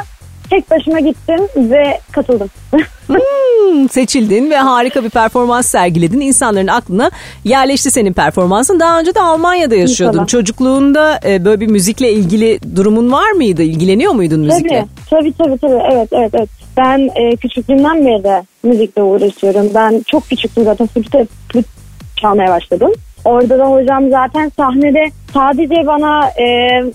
[0.51, 2.49] tek başıma gittim ve katıldım.
[3.07, 6.21] Hmm, seçildin ve harika bir performans sergiledin.
[6.21, 7.11] İnsanların aklına
[7.45, 8.81] yerleşti senin performansın.
[8.81, 10.13] Daha önce de Almanya'da yaşıyordun.
[10.19, 10.27] İnşallah.
[10.29, 13.63] Çocukluğunda e, böyle bir müzikle ilgili durumun var mıydı?
[13.63, 14.87] İlgileniyor muydun müzikle?
[15.11, 16.62] Tabii, tabii tabii tabii evet evet evet.
[16.77, 19.71] Ben e, küçüklüğümden beri de müzikle uğraşıyorum.
[19.75, 21.67] Ben çok küçüktüm zaten flüte flüt
[22.21, 22.93] çalmaya başladım.
[23.25, 25.05] Orada da hocam zaten sahnede
[25.35, 26.47] sadece bana e,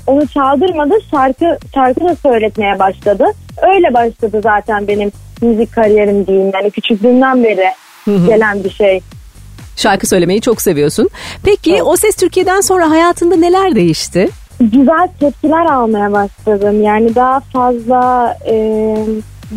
[0.07, 3.25] onu çaldırmadı şarkı şarkı da söyletmeye başladı.
[3.73, 5.11] Öyle başladı zaten benim
[5.41, 6.51] müzik kariyerim diyeyim.
[6.53, 7.67] Yani küçüklüğümden beri
[8.27, 9.01] gelen bir şey.
[9.75, 11.09] Şarkı söylemeyi çok seviyorsun.
[11.43, 14.29] Peki O Ses Türkiye'den sonra hayatında neler değişti?
[14.59, 16.83] güzel tepkiler almaya başladım.
[16.83, 18.95] Yani daha fazla e,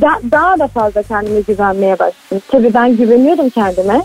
[0.00, 2.42] da- daha da fazla kendime güvenmeye başladım.
[2.48, 4.00] Tabii ben güveniyordum kendime.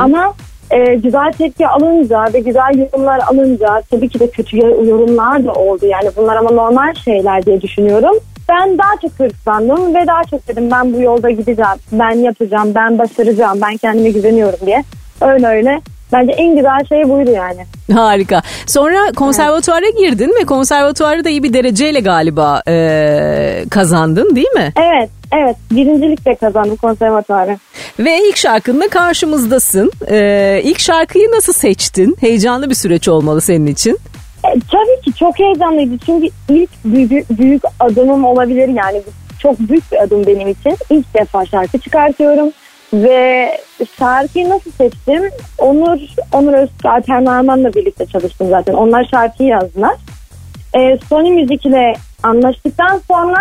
[0.00, 0.34] Ama
[0.70, 4.56] e, güzel tepki alınca ve güzel yorumlar alınca tabii ki de kötü
[4.88, 5.86] yorumlar da oldu.
[5.86, 8.16] Yani bunlar ama normal şeyler diye düşünüyorum.
[8.48, 11.78] Ben daha çok hırslandım ve daha çok dedim ben bu yolda gideceğim.
[11.92, 14.84] Ben yapacağım, ben başaracağım, ben kendime güveniyorum diye.
[15.20, 15.80] Öyle öyle.
[16.12, 17.66] Bence en güzel şey buydu yani.
[17.92, 18.42] Harika.
[18.66, 24.72] Sonra konservatuara girdin ve konservatuarı da iyi bir dereceyle galiba e, kazandın değil mi?
[24.76, 25.56] Evet, evet.
[25.70, 27.58] Birincilikle kazandım konservatuarı.
[27.98, 29.92] Ve ilk şarkınla karşımızdasın.
[30.10, 32.16] E, ilk şarkıyı nasıl seçtin?
[32.20, 33.98] Heyecanlı bir süreç olmalı senin için.
[34.44, 39.02] E, tabii ki çok heyecanlıydı çünkü ilk büyük, büyük adımım olabilir yani
[39.42, 40.76] çok büyük bir adım benim için.
[40.90, 42.52] İlk defa şarkı çıkartıyorum
[42.92, 43.58] ve
[43.98, 45.22] şarkıyı nasıl seçtim?
[45.58, 45.98] Onur
[46.32, 48.74] Onur Öztürk, Alper Narman'la birlikte çalıştım zaten.
[48.74, 49.96] Onlar şarkıyı yazdılar.
[50.74, 53.38] E, Sony Müzik ile anlaştıktan sonra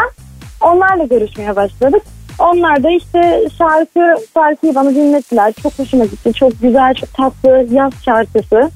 [0.61, 2.01] onlarla görüşmeye başladık.
[2.39, 5.53] Onlar da işte şarkı şarkıyı bana dinlettiler.
[5.63, 6.33] Çok hoşuma gitti.
[6.33, 8.71] Çok güzel, çok tatlı yaz şarkısı.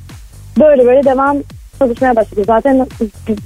[0.59, 1.37] Böyle böyle devam
[1.79, 2.43] çalışmaya başladık.
[2.47, 2.87] Zaten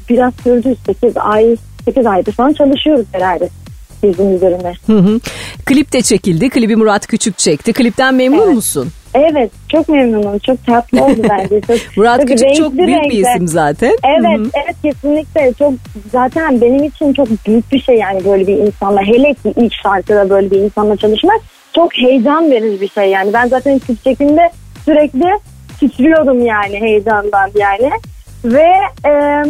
[0.10, 1.56] biraz sürdü 8 ay
[1.86, 3.50] 8 aydır falan çalışıyoruz herhalde
[4.04, 4.74] bizim üzerine.
[4.88, 5.20] Hı hı.
[5.66, 6.50] Klip de çekildi.
[6.50, 7.74] Klibi Murat Küçük çekti.
[7.74, 8.90] Klipten memnun musun?
[9.14, 10.40] Evet çok memnunum.
[10.40, 11.62] Çok tatlı oldu bence.
[11.62, 13.22] Çok, Murat çok Küçük çok renkli büyük bir renkli.
[13.22, 13.98] isim zaten.
[14.04, 14.50] Evet Hı hı.
[14.66, 15.74] evet kesinlikle çok
[16.12, 20.30] zaten benim için çok büyük bir şey yani böyle bir insanla hele ki ilk şarkıda
[20.30, 21.42] böyle bir insanla çalışmak
[21.76, 24.50] çok heyecan verici bir şey yani ben zaten klip çekimde
[24.86, 25.26] sürekli
[25.80, 27.92] titriyordum yani heyecandan yani
[28.46, 28.68] ve
[29.10, 29.44] e,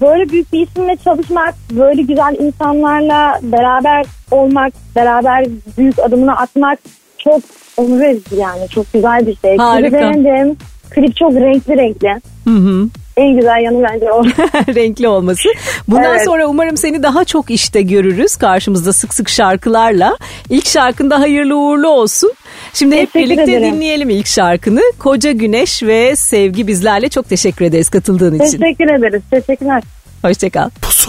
[0.00, 5.46] böyle büyük bir isimle çalışmak böyle güzel insanlarla beraber olmak beraber
[5.78, 6.78] büyük adımını atmak
[7.18, 7.42] çok
[7.76, 9.56] onur verici yani çok güzel bir şey.
[9.56, 9.88] Harika.
[9.88, 10.56] Klibi beğendim.
[10.90, 12.08] Klip çok renkli renkli.
[12.44, 12.88] Hı hı.
[13.16, 14.24] En güzel yanı bence o.
[14.74, 15.48] Renkli olması.
[15.88, 16.24] Bundan Evet.
[16.24, 18.36] sonra umarım seni daha çok işte görürüz.
[18.36, 20.16] Karşımızda sık sık şarkılarla.
[20.50, 22.32] İlk şarkında hayırlı uğurlu olsun.
[22.74, 23.74] Şimdi hep Teşekkür birlikte ederim.
[23.74, 24.80] dinleyelim ilk şarkını.
[24.98, 28.58] Koca Güneş ve Sevgi bizlerle çok teşekkür ederiz katıldığın için.
[28.58, 29.22] Teşekkür ederiz.
[29.30, 29.82] Teşekkürler.
[30.22, 30.70] Hoşçakal.
[30.82, 31.06] Neymiş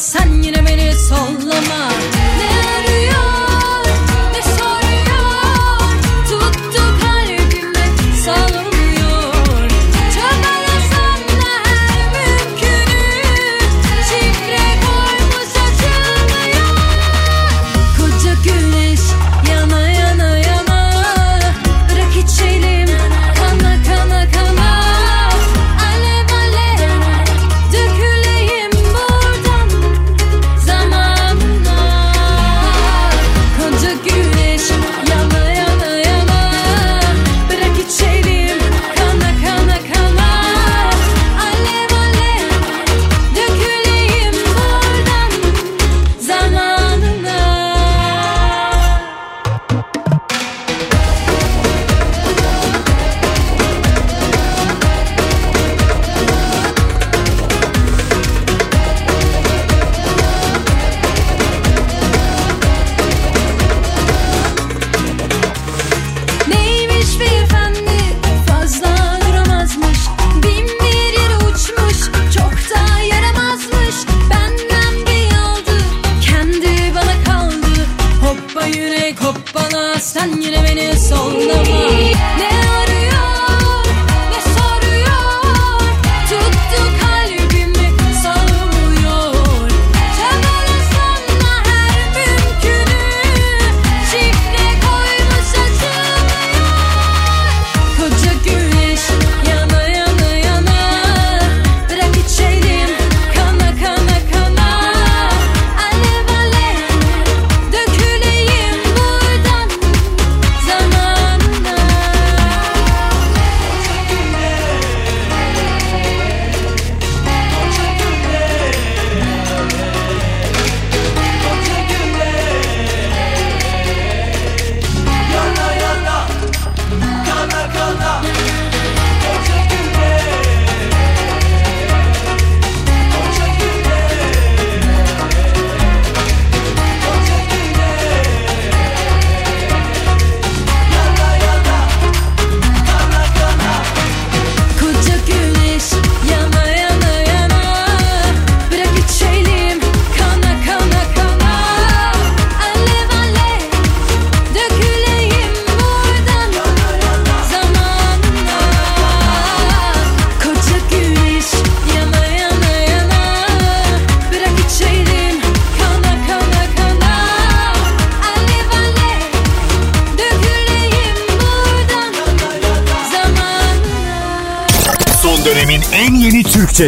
[0.00, 1.89] sen yine beni sollama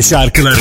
[0.02, 0.60] şarkıları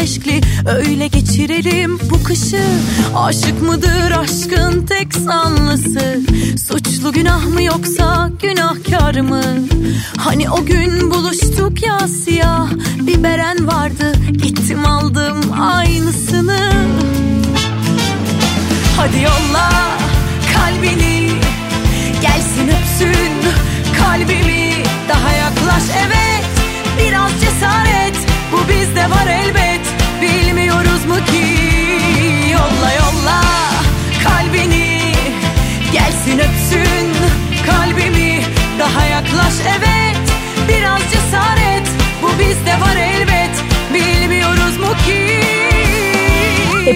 [0.00, 2.62] meşkli Öyle geçirelim bu kışı.
[3.16, 6.20] Aşık mıdır aşkın tek sanlısı?
[6.68, 9.42] Suçlu günah mı yoksa günahkar mı?
[10.16, 12.70] Hani o gün buluştuk ya siyah
[13.00, 14.12] bir beren vardı.
[14.32, 16.72] Gittim aldım aynısını.
[18.96, 19.70] Hadi yolla
[20.54, 21.30] kalbini
[22.22, 23.32] Gelsin öpsün
[24.00, 24.72] kalbimi.
[25.08, 26.44] Daha yaklaş evet
[26.98, 28.16] Biraz cesaret.
[28.52, 29.65] Bu bizde var elbet
[39.46, 40.16] Yaklaş evet
[40.68, 41.88] Biraz cesaret.
[42.22, 43.64] Bu bizde var elbet.
[43.94, 45.55] Bilmiyoruz mu ki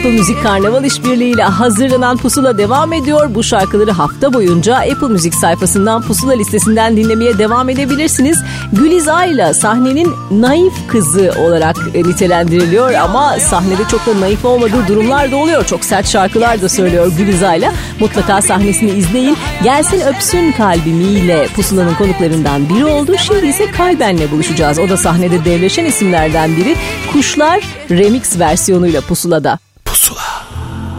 [0.00, 3.34] Apple Müzik Karnaval işbirliğiyle hazırlanan Pusula devam ediyor.
[3.34, 8.42] Bu şarkıları hafta boyunca Apple Müzik sayfasından Pusula listesinden dinlemeye devam edebilirsiniz.
[8.72, 15.36] Güliza ile sahnenin naif kızı olarak nitelendiriliyor ama sahnede çok da naif olmadığı durumlar da
[15.36, 15.64] oluyor.
[15.66, 17.72] Çok sert şarkılar da söylüyor Güliza ile.
[18.00, 19.36] Mutlaka sahnesini izleyin.
[19.62, 23.12] Gelsin öpsün kalbimiyle Pusula'nın konuklarından biri oldu.
[23.18, 24.78] Şimdi ise Kalben'le buluşacağız.
[24.78, 26.76] O da sahnede devleşen isimlerden biri.
[27.12, 27.60] Kuşlar
[27.90, 29.69] remix versiyonuyla Pusula'da.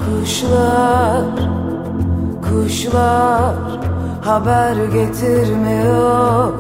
[0.05, 1.23] Kuşlar,
[2.41, 3.55] kuşlar
[4.25, 6.53] haber getirmiyor.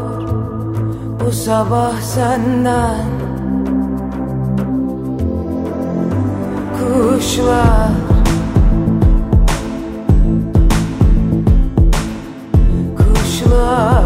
[1.19, 3.05] Bu sabah senden.
[6.79, 7.91] Kuşlar
[12.97, 14.03] Kuşlar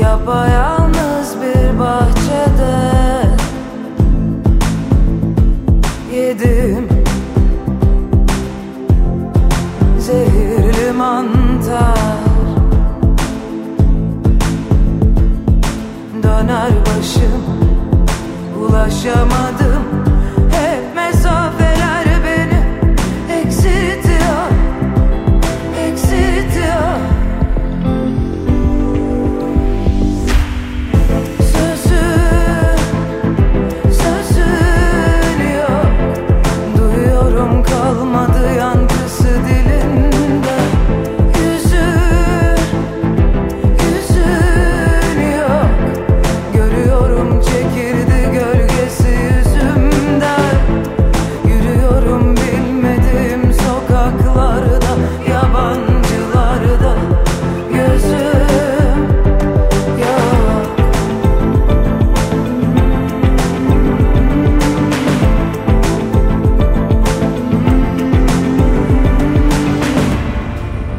[0.00, 2.91] Yapayalnız bir bahçede
[6.32, 6.88] Yedim
[9.98, 11.98] zehirli mantar.
[16.22, 17.42] Döner başım
[18.60, 19.81] ulaşamadım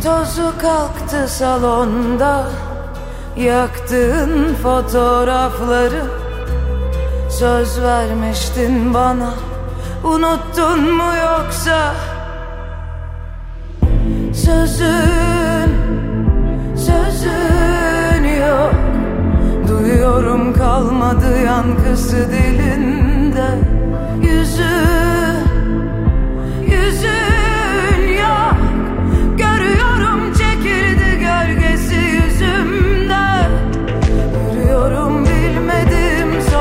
[0.04, 2.48] tozu kalktı salonda.
[3.38, 6.04] Yaktığın fotoğrafları.
[7.30, 9.34] Söz vermiştin bana.
[10.04, 11.94] Unuttun mu yoksa?
[14.34, 15.74] Sözün
[16.76, 18.74] Sözün yok.
[19.68, 23.03] Duyuyorum kalmadı yankısı dilin.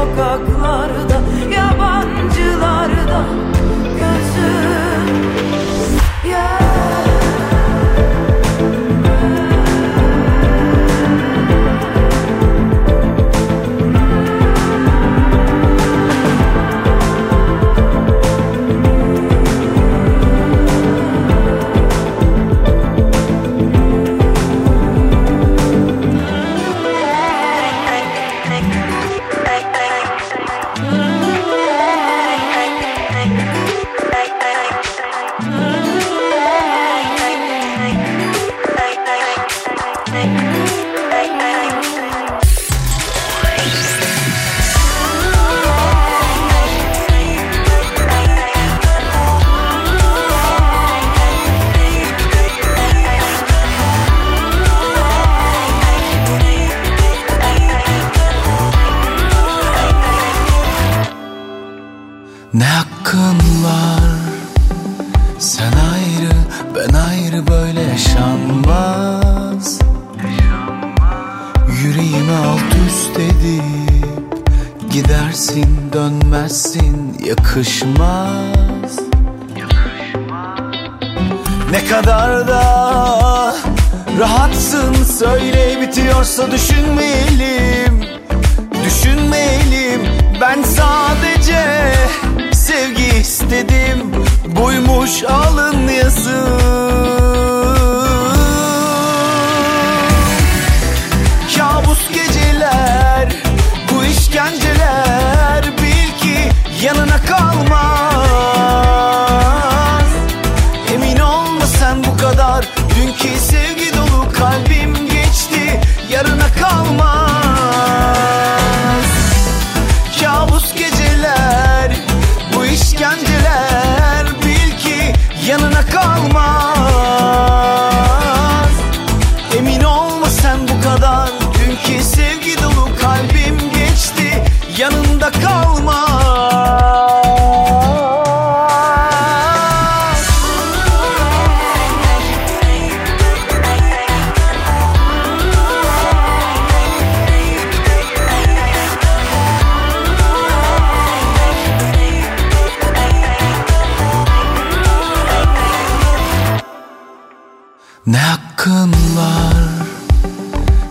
[0.03, 1.23] sokaklarda
[1.55, 3.25] Yabancılarda.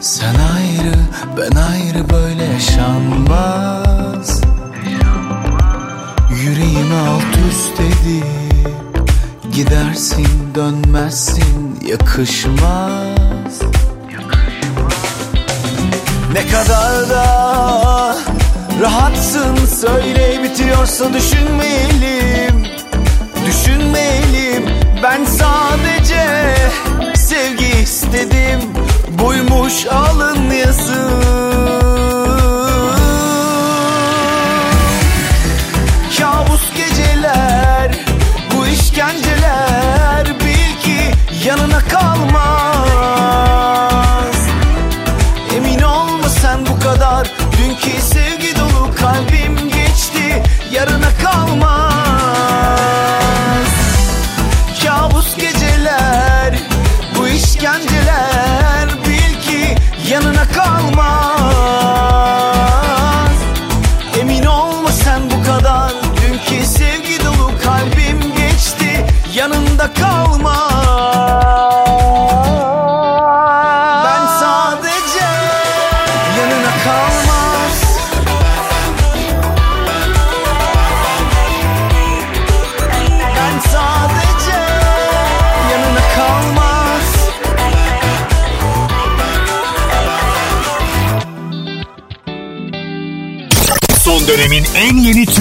[0.02, 0.96] Sen ayrı
[1.38, 4.42] ben ayrı böyle yaşanmaz.
[6.44, 8.26] Yüreğimi alt üst edip
[9.54, 13.62] Gidersin dönmezsin yakışmaz.
[16.34, 18.18] Ne kadar da
[18.82, 22.66] rahatsın söyle bitiyorsa düşünmeyelim
[23.46, 24.64] Düşünmeyelim
[25.04, 26.56] ben sadece
[27.16, 28.81] sevgi istedim
[29.22, 31.22] buymuş alın yazı
[36.18, 38.06] Kabus geceler
[38.56, 39.31] bu işkence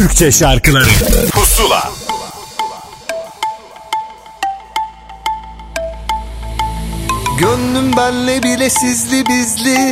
[0.00, 0.88] Türkçe şarkıları.
[1.32, 1.92] Pusula.
[7.38, 9.89] Gönlüm benle bile sizli bizli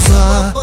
[0.00, 0.59] 算。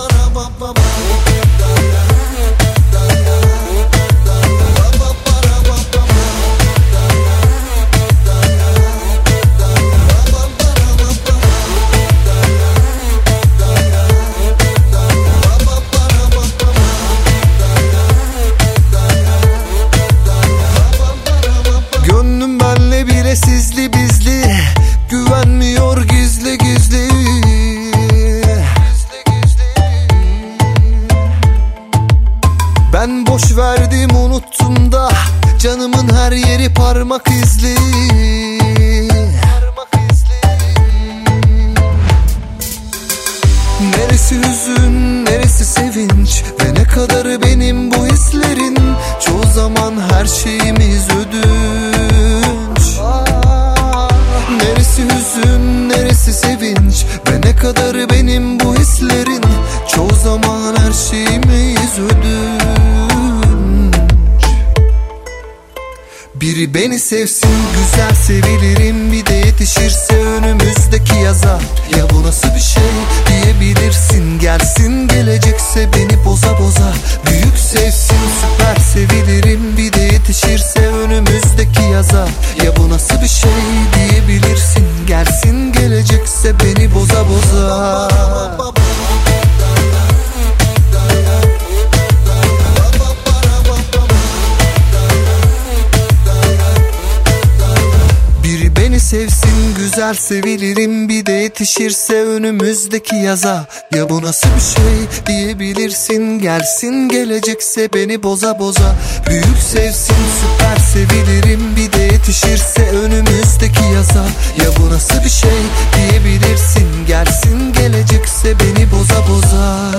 [103.27, 103.65] yaza.
[103.95, 106.39] Ya bu nasıl bir şey diyebilirsin?
[106.39, 108.95] Gelsin gelecekse beni boza boza.
[109.29, 114.23] Büyük sevsin süper sevilirim Bir de yetişirse önümüzdeki yaza.
[114.57, 115.59] Ya bu nasıl bir şey
[115.95, 117.05] diyebilirsin?
[117.07, 119.91] Gelsin gelecekse beni boza boza.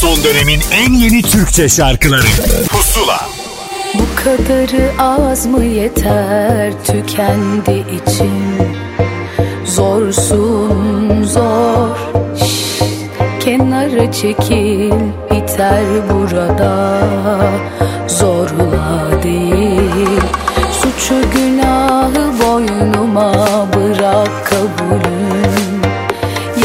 [0.00, 2.26] Son dönemin en yeni Türkçe şarkıları.
[2.68, 3.28] Pusula.
[3.94, 8.76] Bu kadarı az mı yeter tükendi içim
[9.66, 11.05] Zorsun
[11.36, 11.96] zor.
[12.36, 12.82] Şş,
[13.40, 14.92] Kenara çekil
[15.30, 16.98] biter burada.
[18.06, 20.20] Zorla değil.
[20.80, 23.32] Suçu günahı boynuma
[23.74, 25.82] bırak kabulüm.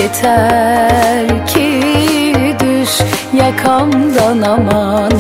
[0.02, 1.82] Yeter ki
[2.60, 3.00] düş
[3.34, 5.12] yakamdan aman.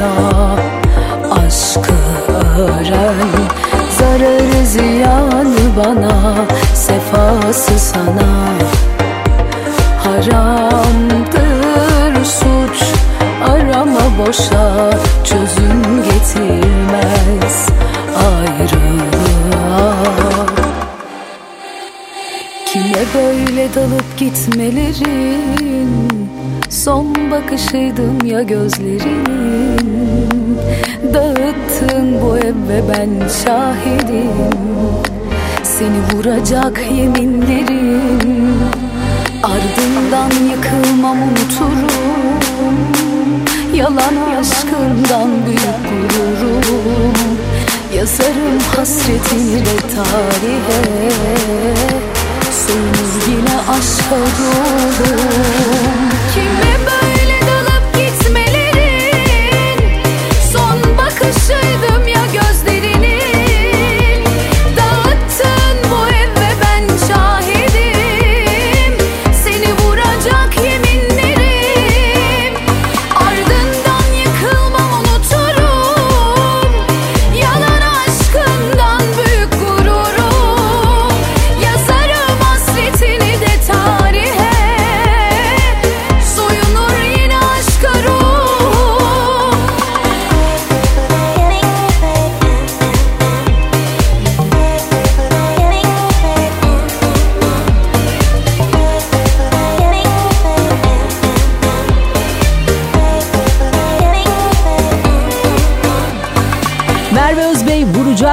[0.00, 0.56] bana
[1.30, 1.92] Aşkı
[2.58, 3.30] öğren.
[3.98, 6.34] Zararı ziyanı bana
[6.74, 8.30] Sefası sana.
[10.04, 11.44] Haramdır
[12.24, 12.82] suç
[13.50, 14.90] Arama boşa
[15.24, 17.68] Çözüm getirmez
[18.16, 19.94] Ayrılığa.
[22.66, 26.09] Kime böyle dalıp gitmelerin?
[26.70, 29.26] Son bakışıydım ya gözlerin.
[31.14, 34.30] Dağıttın bu ev ve ben şahidim.
[35.62, 38.58] Seni vuracak yeminlerim.
[39.42, 41.90] Ardından yıkılmam unuturum.
[43.74, 47.12] Yalan aşkından büyük gururum.
[47.96, 51.10] Yazarım hasretini de tarihe.
[52.50, 56.89] Soyunur yine aşka ruhum Kime böyle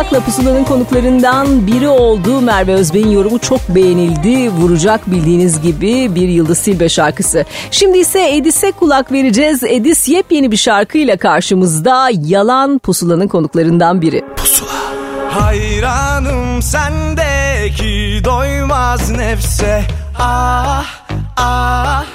[0.08, 2.42] Vuracak'la Pusula'nın konuklarından biri oldu.
[2.42, 4.50] Merve Özbey'in yorumu çok beğenildi.
[4.50, 7.46] Vuracak bildiğiniz gibi bir Yıldız Silbe şarkısı.
[7.72, 9.64] Şimdi ise Edis'e kulak vereceğiz.
[9.64, 12.10] Edis yepyeni bir şarkıyla karşımızda.
[12.26, 14.24] Yalan Pusula'nın konuklarından biri.
[15.30, 19.82] Hayranım sendeki doymaz nefse
[20.20, 20.86] Ah
[21.38, 22.06] ah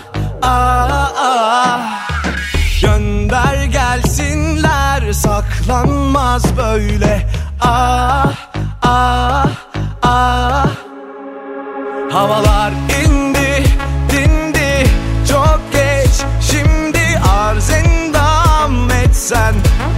[0.42, 2.08] ah ah
[2.82, 7.26] Gönder gelsinler saklanmaz böyle
[7.64, 8.32] Ah
[8.82, 9.46] ah
[10.02, 10.66] ah.
[12.12, 12.72] Havalar
[13.04, 13.64] indi
[14.10, 14.86] dindi.
[15.28, 16.10] Çok geç
[16.50, 19.54] Şimdi arz endam etsen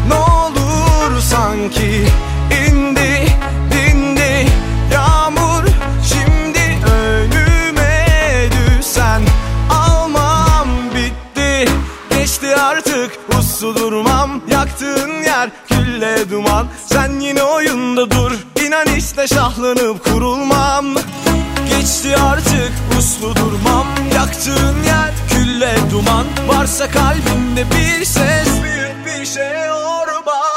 [0.08, 2.06] ne olur sanki.
[2.66, 3.26] İndi
[3.70, 4.46] dindi.
[4.92, 5.64] Yağmur
[6.08, 8.06] Şimdi önüme
[8.50, 9.22] düşsen
[9.70, 11.72] almam bitti.
[12.10, 14.40] Geçti artık uslu durmam.
[14.50, 15.50] Yaktığın yer
[15.94, 16.66] külle duman.
[16.86, 18.32] Sen yine oyunda dur.
[18.66, 20.84] İnan işte şahlanıp kurulmam.
[21.70, 23.86] Geçti artık uslu durmam.
[24.14, 26.26] Yaktığın yer külle duman.
[26.48, 30.53] Varsa kalbimde bir ses Büyük bir şey orma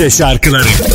[0.00, 0.89] Türkçe şarkıları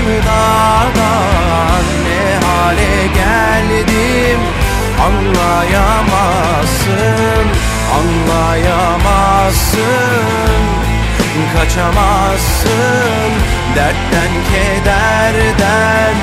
[0.00, 4.40] sevdadan Ne hale geldim?
[5.06, 7.46] Anlayamazsın
[7.98, 10.64] Anlayamazsın,
[11.54, 13.30] kaçamazsın
[13.76, 16.14] Dertten kederden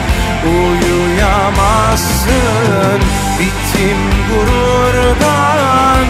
[0.45, 2.99] uyuyamazsın.
[3.39, 3.99] Bittim
[4.29, 6.05] gururdan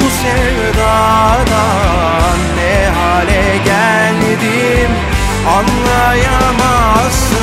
[0.00, 4.90] bu sevdadan Ne hale geldim
[5.46, 7.40] anlayamazsın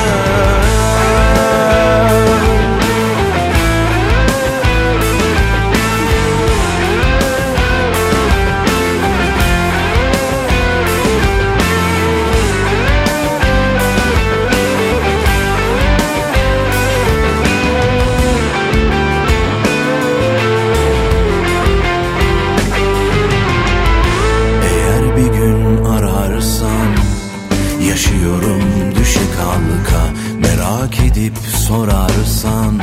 [31.18, 31.38] edip
[31.68, 32.73] sorarsan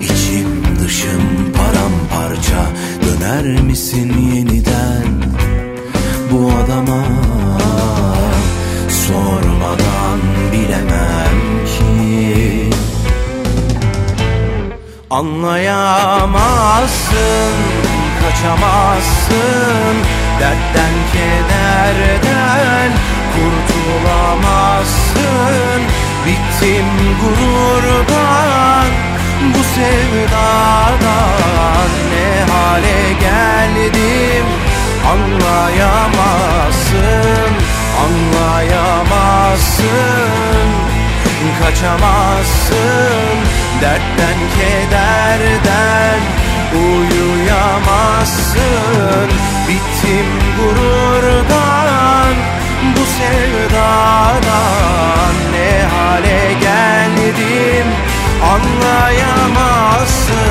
[0.00, 2.62] içim dışım paramparça.
[3.02, 5.08] Döner misin yeniden
[6.30, 7.02] bu adama?
[9.06, 10.20] Sormadan
[10.52, 12.70] bilemem ki.
[15.10, 17.56] Anlayamazsın,
[18.22, 19.94] kaçamazsın.
[20.40, 22.90] Dertten kederden
[23.34, 25.80] kurtulamazsın
[26.26, 26.88] Bittim
[27.20, 28.90] gururdan,
[29.54, 31.90] bu sevdadan.
[32.12, 34.46] Ne hale geldim
[35.12, 37.52] anlayamazsın
[38.04, 40.68] Anlayamazsın.
[41.62, 43.36] Kaçamazsın
[43.80, 46.20] Dertten kederden
[46.74, 49.28] uyuyamazsın.
[49.68, 50.28] Bittim
[50.58, 52.34] gururdan
[52.96, 54.50] bu sevdadan
[55.52, 57.88] Ne hale geldim
[58.52, 60.50] anlayamazsın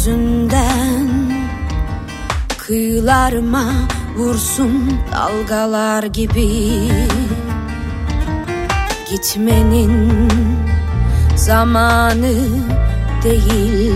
[0.00, 1.08] yüzünden
[2.58, 3.64] Kıyılarıma
[4.16, 6.48] vursun dalgalar gibi.
[9.10, 10.12] Gitmenin
[11.36, 12.34] zamanı
[13.24, 13.94] değil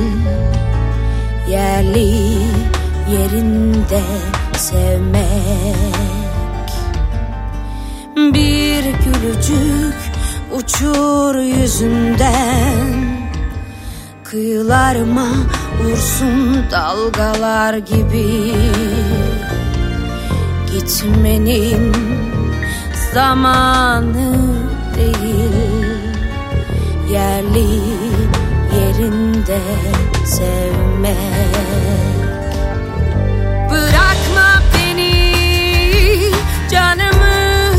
[1.48, 2.38] Yerli
[3.12, 4.02] yerinde
[4.56, 5.74] sevmek.
[8.16, 9.94] Bir gülücük
[10.52, 12.93] uçur yüzünden
[14.34, 15.28] Kıyılarıma
[15.82, 18.54] vursun dalgalar gibi.
[20.72, 21.92] Gitmenin
[23.14, 24.36] zamanı
[24.96, 25.94] değil
[27.10, 27.80] Yerli
[28.76, 29.60] yerinde
[30.24, 31.16] sevmek.
[33.70, 35.32] Bırakma beni
[36.70, 37.76] canımı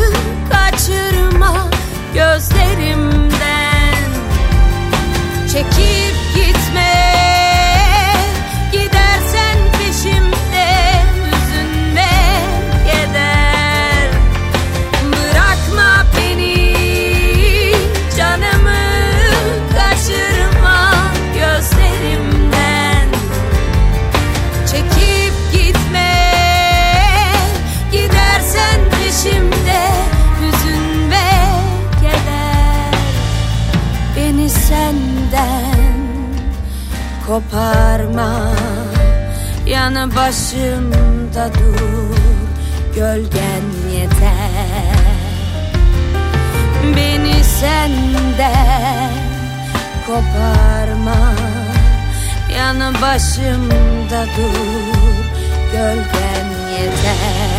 [0.50, 1.70] kaçırma
[2.14, 3.36] gözlerimden.
[5.54, 6.05] Çekip
[37.36, 38.52] koparma.
[39.66, 42.18] Yanı başımda dur
[42.96, 44.96] Gölgen yeter.
[46.96, 49.12] Beni senden
[50.08, 51.36] koparma.
[52.58, 55.26] Yanı başımda dur
[55.72, 56.48] Gölgen
[56.80, 57.55] yeter.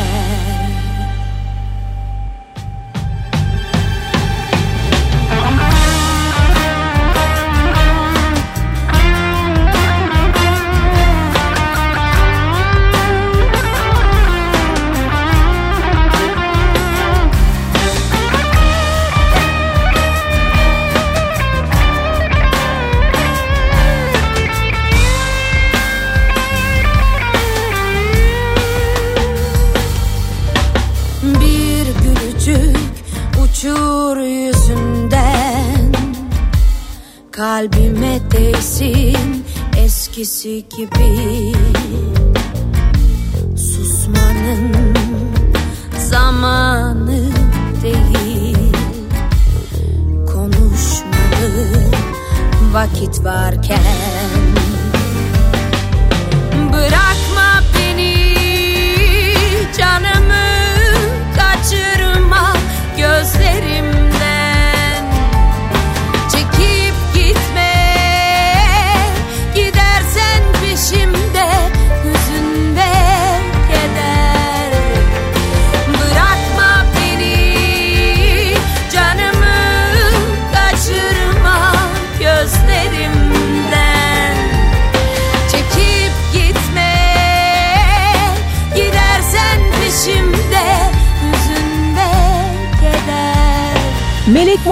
[40.17, 41.53] Eskisi gibi
[43.57, 44.95] Susmanın
[45.99, 47.21] zamanı
[47.83, 48.77] değil.
[50.27, 51.83] Konuşmalı
[52.73, 53.83] vakit varken
[56.73, 57.06] Bırakma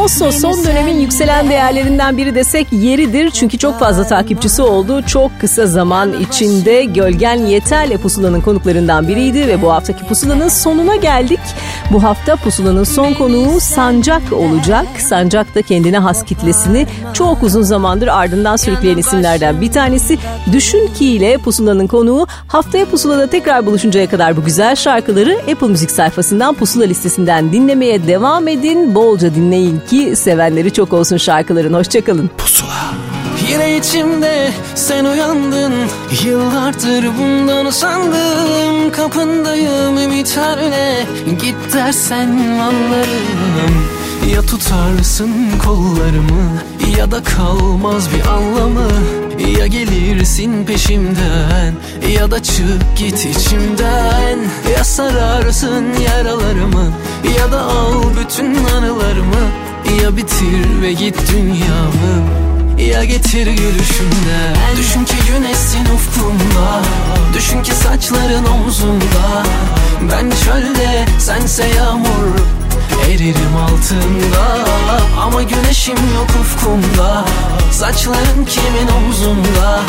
[0.04, 3.30] Mosso son dönemin yükselen değerlerinden biri desek yeridir.
[3.30, 5.02] Çünkü çok fazla takipçisi oldu.
[5.02, 11.40] Çok kısa zaman içinde Gölgen Yeter'le Pusula'nın konuklarından biriydi ve bu haftaki Pusula'nın sonuna geldik.
[11.92, 14.86] Bu hafta Pusula'nın son konuğu Sancak olacak.
[14.98, 20.18] Sancak da kendine has kitlesini çok uzun zamandır ardından sürükleyen isimlerden bir tanesi.
[20.52, 25.90] Düşün ki ile Pusula'nın konuğu haftaya Pusula'da tekrar buluşuncaya kadar bu güzel şarkıları Apple Müzik
[25.90, 28.94] sayfasından Pusula listesinden dinlemeye devam edin.
[28.94, 31.72] Bolca dinleyin ki sevenleri çok olsun şarkıların.
[31.74, 32.30] Hoşçakalın.
[33.50, 35.72] Yine içimde sen uyandın.
[36.24, 41.06] Yıllardır bundan sandım Kapındayım ümitlerle
[41.40, 42.28] Git dersen
[42.60, 43.88] anlarım.
[44.34, 45.32] Ya tutarsın
[45.64, 46.62] kollarımı
[46.98, 48.90] Ya da kalmaz bir anlamı.
[49.58, 51.74] Ya gelirsin peşimden
[52.18, 54.38] Ya da çık git içimden.
[54.76, 56.92] Ya sararsın yaralarımı
[57.38, 59.63] Ya da al bütün anılarımı
[60.02, 62.44] Ya bitir ve git dünyamı.
[62.78, 66.82] Ya getir gülüşümden Düşün ki güneşsin ufkumda.
[67.34, 69.42] Düşün ki saçların omzumda
[70.10, 72.38] Ben çölde sense yağmur
[73.08, 74.64] Eririm altında.
[75.20, 77.24] Ama güneşim yok ufkumda.
[77.72, 79.80] Saçların kimin omzumda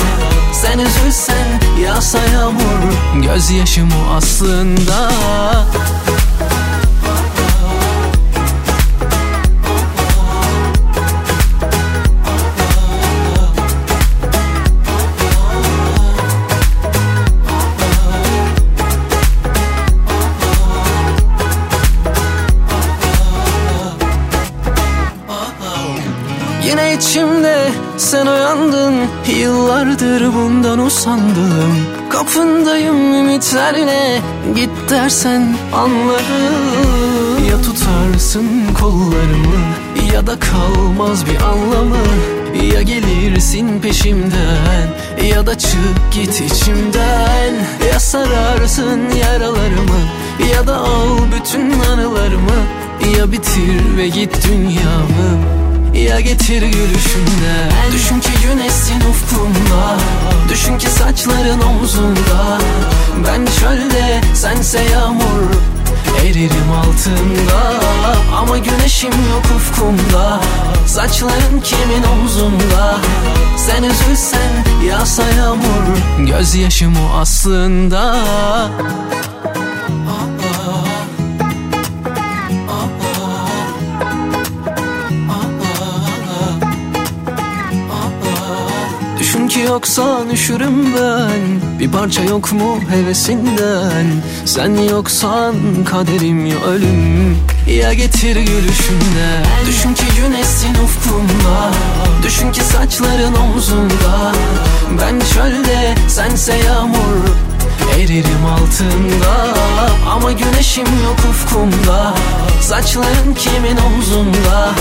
[0.54, 1.48] Sen üzülsen
[1.84, 3.24] yağsa yağmur.
[3.24, 5.12] Gözyaşım o aslında
[27.98, 28.94] sen uyandın
[29.40, 31.86] Yıllardır bundan usandım.
[32.10, 34.22] Kapındayım ümitlerle
[34.56, 37.46] Git dersen anlarım.
[37.50, 38.48] Ya tutarsın
[38.80, 39.62] kollarımı
[40.14, 41.98] Ya da kalmaz bir anlamı.
[42.74, 44.90] Ya gelirsin peşimden
[45.24, 47.54] Ya da çık git içimden.
[47.92, 50.00] Ya sararsın yaralarımı
[50.54, 52.60] Ya da al bütün anılarımı.
[53.18, 55.55] Ya bitir ve git dünyamı
[55.96, 59.98] ya getir gülüşümden Düşün ki güneşsin ufkumda.
[60.50, 62.60] Düşün ki saçların omzunda.
[63.28, 65.52] Ben çölde sense yağmur
[66.22, 67.74] Eririm altında.
[68.38, 70.42] Ama güneşim yok ufkumda.
[70.88, 72.98] Saçların kimin omzunda?
[73.58, 74.52] Sen üzülsen
[74.88, 75.98] yağsa yağmur.
[76.20, 78.26] Gözyaşım o aslında
[89.66, 91.80] Düşün ki yoksan üşürüm ben?
[91.80, 94.06] Bir parça yok mu hevesinden?
[94.46, 95.56] Sen yoksan
[95.86, 97.38] kaderim ya ölüm.
[97.80, 99.46] Ya getir gülüşümden.
[99.68, 101.72] Düşün ki güneşsin ufkumda.
[102.24, 104.32] Düşün ki saçların omzunda.
[105.02, 107.55] Ben çölde sense yağmur
[107.96, 109.56] Eririm altında
[110.12, 112.14] ama güneşim yok ufkumda
[112.62, 114.72] Saçların kimin omzunda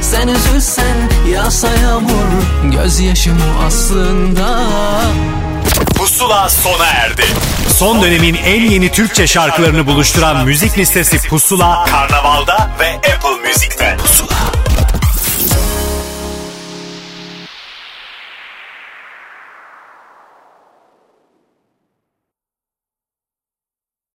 [0.00, 0.96] Sen üzülsen
[1.32, 4.62] yağsa yağmur Gözyaşım o aslında
[5.96, 7.24] Pusula sona erdi.
[7.68, 13.96] Son dönemin en yeni Türkçe şarkılarını buluşturan müzik listesi Pusula, Karnaval'da ve Apple Music'te.
[13.96, 14.45] Pusula.